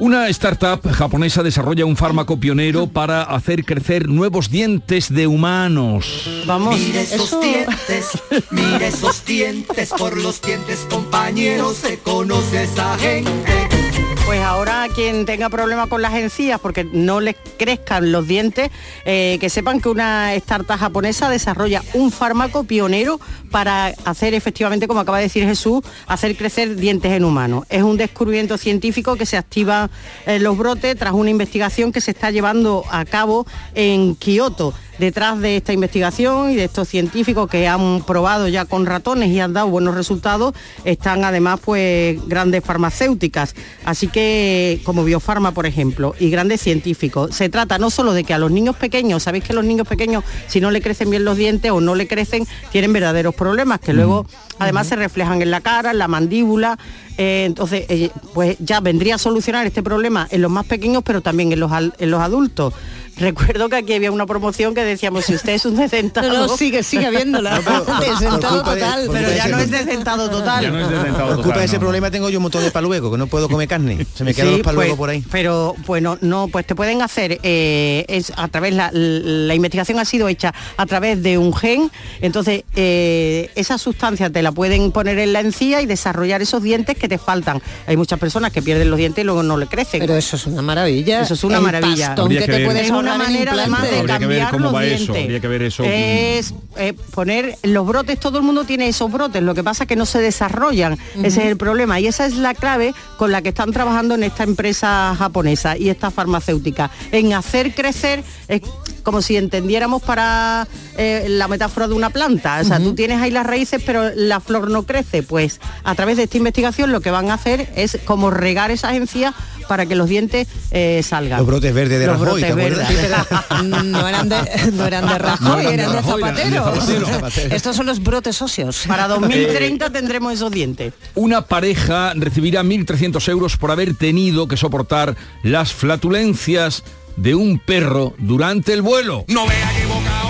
[0.00, 6.26] Una startup japonesa desarrolla un fármaco pionero para hacer crecer nuevos dientes de humanos.
[6.46, 8.08] Vamos, Mire esos eso- dientes,
[8.50, 13.89] mire esos dientes, por los dientes compañeros se conoce a esa gente.
[14.26, 18.70] Pues ahora quien tenga problemas con las encías porque no les crezcan los dientes,
[19.04, 25.00] eh, que sepan que una startup japonesa desarrolla un fármaco pionero para hacer efectivamente, como
[25.00, 27.64] acaba de decir Jesús, hacer crecer dientes en humanos.
[27.68, 29.90] Es un descubrimiento científico que se activa
[30.26, 34.74] en los brotes tras una investigación que se está llevando a cabo en Kioto.
[35.00, 39.40] Detrás de esta investigación y de estos científicos que han probado ya con ratones y
[39.40, 43.54] han dado buenos resultados, están además pues grandes farmacéuticas,
[43.86, 47.34] así que como Biofarma por ejemplo, y grandes científicos.
[47.34, 50.22] Se trata no solo de que a los niños pequeños, sabéis que los niños pequeños
[50.48, 53.94] si no le crecen bien los dientes o no le crecen, tienen verdaderos problemas que
[53.94, 54.26] luego
[54.58, 56.78] además se reflejan en la cara, en la mandíbula.
[57.16, 61.20] eh, entonces, eh, pues ya vendría a solucionar este problema en los más pequeños, pero
[61.20, 62.74] también en los, en los adultos.
[63.20, 66.28] Recuerdo que aquí había una promoción que decíamos, si usted es un desdentado...
[66.28, 67.60] No, no, sigue, sigue habiéndola.
[68.40, 69.08] Total.
[69.12, 70.62] Pero ya no es desdentado total.
[70.62, 71.80] Ya no es desdentado Por culpa de ese no.
[71.80, 74.06] problema tengo yo un montón de paluego, que no puedo comer carne.
[74.14, 75.24] Se me quedan Sí, los paluegos pues, por ahí.
[75.30, 80.04] Pero bueno, no, pues te pueden hacer eh, es a través la, la investigación ha
[80.04, 81.90] sido hecha a través de un gen,
[82.20, 86.96] entonces eh, esa sustancia te la pueden poner en la encía y desarrollar esos dientes
[86.96, 87.60] que te faltan.
[87.86, 90.00] Hay muchas personas que pierden los dientes y luego no le crecen.
[90.00, 91.22] Pero eso es una maravilla.
[91.22, 92.06] Eso es una El maravilla.
[92.08, 95.22] pastón que te puedes una manera además de Habría cambiar los va eso, dientes.
[95.22, 95.84] habría que ver eso.
[95.84, 99.88] Es eh, poner los brotes, todo el mundo tiene esos brotes, lo que pasa es
[99.88, 103.42] que no se desarrollan, ese es el problema y esa es la clave con la
[103.42, 108.62] que están trabajando en esta empresa japonesa y esta farmacéutica, en hacer crecer, es
[109.02, 113.30] como si entendiéramos para eh, la metáfora de una planta, o sea, tú tienes ahí
[113.30, 117.10] las raíces pero la flor no crece, pues a través de esta investigación lo que
[117.10, 119.34] van a hacer es como regar esas encías
[119.70, 121.38] para que los dientes eh, salgan.
[121.38, 123.24] Los brotes verdes de Los Rajoy, ¿te brotes verdes.
[123.84, 124.36] no eran de,
[124.72, 127.04] no eran de Rajoy, No eran de eran de Rajoy, eran de Zapatero.
[127.04, 127.54] Zapatero.
[127.54, 128.82] Estos son los brotes óseos.
[128.88, 130.92] Para 2030 tendremos esos dientes.
[131.14, 135.14] Una pareja recibirá 1.300 euros por haber tenido que soportar
[135.44, 136.82] las flatulencias
[137.14, 139.24] de un perro durante el vuelo.
[139.28, 140.29] No vea que bocao,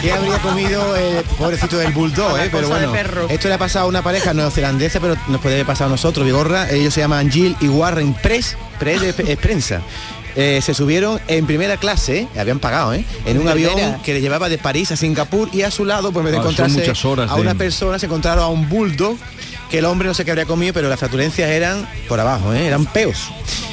[0.00, 2.48] ¿Qué habría comido el pobrecito del bulldog, eh?
[2.52, 3.26] Pero bueno, perro.
[3.28, 6.24] esto le ha pasado a una pareja neozelandesa, pero nos puede haber pasado a nosotros,
[6.24, 6.70] Vigorra.
[6.70, 9.80] Ellos se llaman Jill y Warren Press, Press de es prensa.
[10.36, 13.04] Eh, se subieron en primera clase, habían pagado, ¿eh?
[13.26, 13.74] en un avión
[14.04, 16.42] que le llevaba de París a Singapur y a su lado, pues vez de Ah,
[16.42, 19.16] encontrarse muchas horas a de- una persona, se encontraron a un bulldog
[19.68, 22.66] que el hombre no sé qué habría comido, pero las flatulencias eran por abajo, ¿eh?
[22.68, 23.30] eran peos.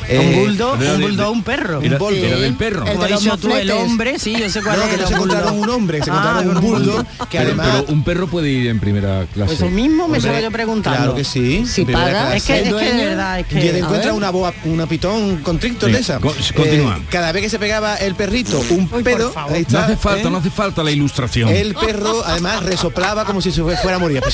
[0.10, 1.82] Un Eh, bulldog, era un bulldog, un perro.
[1.82, 2.24] Era, bulldog.
[2.26, 2.86] era del perro.
[2.86, 4.90] El de los dicho tú, el hombre, sí, yo sé cuál No, es.
[4.92, 5.70] que no se el encontraron bulldog.
[5.70, 7.68] un hombre, se Ah, encontraron un un bulldog que Pero, además...
[7.82, 9.46] pero un perro puede ir en primera clase.
[9.46, 10.98] Pues eso mismo me estaba yo preguntando.
[10.98, 11.66] Claro que sí.
[11.66, 12.38] Si paga, clase.
[12.38, 13.60] Es que, El es que de verdad, es Y que...
[13.62, 14.14] te encuentra ver.
[14.18, 16.20] una boa, una pitón constrictor Sí, de esa.
[16.20, 17.00] co- continúa.
[17.10, 20.28] cada vez que se pegaba el perrito un por pedo, ahí No está, hace falta,
[20.28, 20.32] ¿eh?
[20.32, 21.50] no hace falta la ilustración.
[21.50, 24.22] El perro además resoplaba como si se fuera a morir.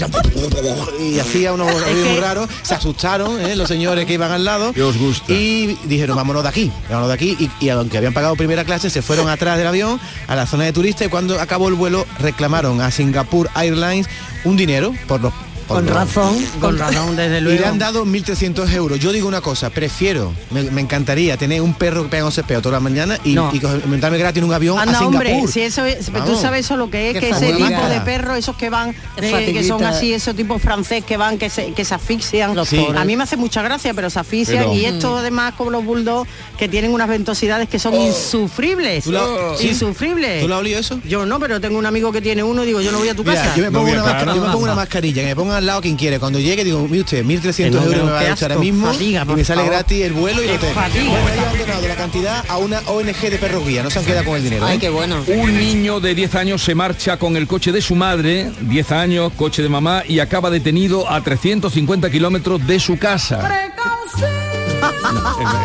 [0.99, 2.49] Y hacía unos ruidos raros.
[2.61, 3.55] Se asustaron ¿eh?
[3.55, 4.73] los señores que iban al lado.
[4.73, 5.31] ¿Qué os gusta?
[5.33, 7.49] Y dijeron, vámonos de aquí, vámonos de aquí.
[7.59, 10.73] Y, aunque habían pagado primera clase, se fueron atrás del avión a la zona de
[10.73, 14.07] turistas y cuando acabó el vuelo reclamaron a Singapore Airlines
[14.43, 15.33] un dinero por los...
[15.73, 16.35] Con razón.
[16.59, 17.61] Con razón, desde y luego.
[17.61, 18.99] le han dado 1.300 euros.
[18.99, 22.61] Yo digo una cosa, prefiero, me, me encantaría tener un perro que pega un peo
[22.61, 23.51] toda la mañana y, No.
[23.53, 25.15] y montarme gratis en un avión a Anda, Singapur.
[25.27, 28.01] hombre, si eso es, tú sabes eso lo que es, Qué que ese tipo de
[28.01, 31.73] perros, esos que van, de- que son así, esos tipos francés que van, que se,
[31.73, 32.55] que se asfixian.
[32.55, 32.99] Los pobres.
[32.99, 35.83] A mí me hace mucha gracia, pero se asfixian Pero- y esto además como los
[35.85, 39.03] bulldogs que tienen unas ventosidades que son insufribles.
[39.03, 39.21] ¿Tú la-
[39.57, 39.69] sí?
[39.69, 40.41] Insufribles.
[40.41, 40.99] ¿Tú lo has olido eso?
[41.05, 43.15] Yo no, pero tengo un amigo que tiene uno y digo, yo no voy a
[43.15, 43.55] tu Mira, casa.
[43.55, 44.25] yo me, pongo a una parar.
[44.25, 46.19] masca- yo me pongo una mascarilla, que me ponga al lado quien quiere.
[46.19, 48.91] Cuando llegue digo, mire usted, 1.300 Que no, euros me va a echar ahora mismo
[48.91, 49.73] fatiga, y me sale favor.
[49.73, 50.73] gratis el vuelo y el hotel.
[50.73, 54.43] donado la cantidad a una ONG de perros guía, no se han quedado con el
[54.43, 54.65] dinero.
[54.65, 54.79] Ay, ¿eh?
[54.79, 55.23] qué bueno.
[55.27, 59.31] Un niño de 10 años se marcha con el coche de su madre, 10 años,
[59.37, 63.69] coche de mamá, y acaba detenido a 350 kilómetros de su casa.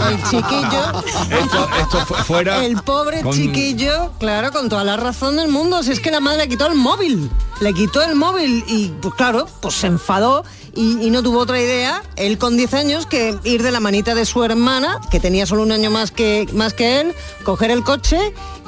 [0.08, 1.02] El chiquillo.
[1.30, 2.64] Esto, esto fu- fuera...
[2.64, 5.82] El pobre con- chiquillo, claro, con toda la razón del mundo.
[5.82, 7.30] Si es que la madre le quitó el móvil.
[7.60, 10.44] Le quitó el móvil y, pues claro, pues se enfadó
[10.74, 14.14] y, y no tuvo otra idea, él con 10 años, que ir de la manita
[14.14, 17.82] de su hermana, que tenía solo un año más que, más que él, coger el
[17.82, 18.18] coche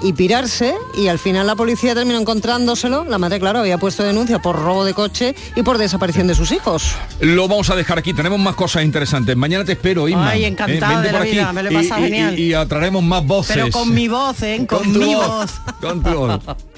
[0.01, 0.75] y pirarse.
[0.97, 3.05] Y al final la policía terminó encontrándoselo.
[3.05, 6.51] La madre, claro, había puesto denuncia por robo de coche y por desaparición de sus
[6.51, 6.95] hijos.
[7.21, 9.37] Lo vamos a dejar aquí, tenemos más cosas interesantes.
[9.37, 10.31] Mañana te espero, Inma.
[10.31, 12.39] Ay, encantada vente de la por aquí vida, me lo he y- pasado y- genial.
[12.39, 13.55] Y, y atraeremos más voces.
[13.55, 14.65] Pero con mi voz, ¿eh?
[14.67, 15.51] Con, tu mi voz, voz.
[15.79, 16.41] Con tu voz.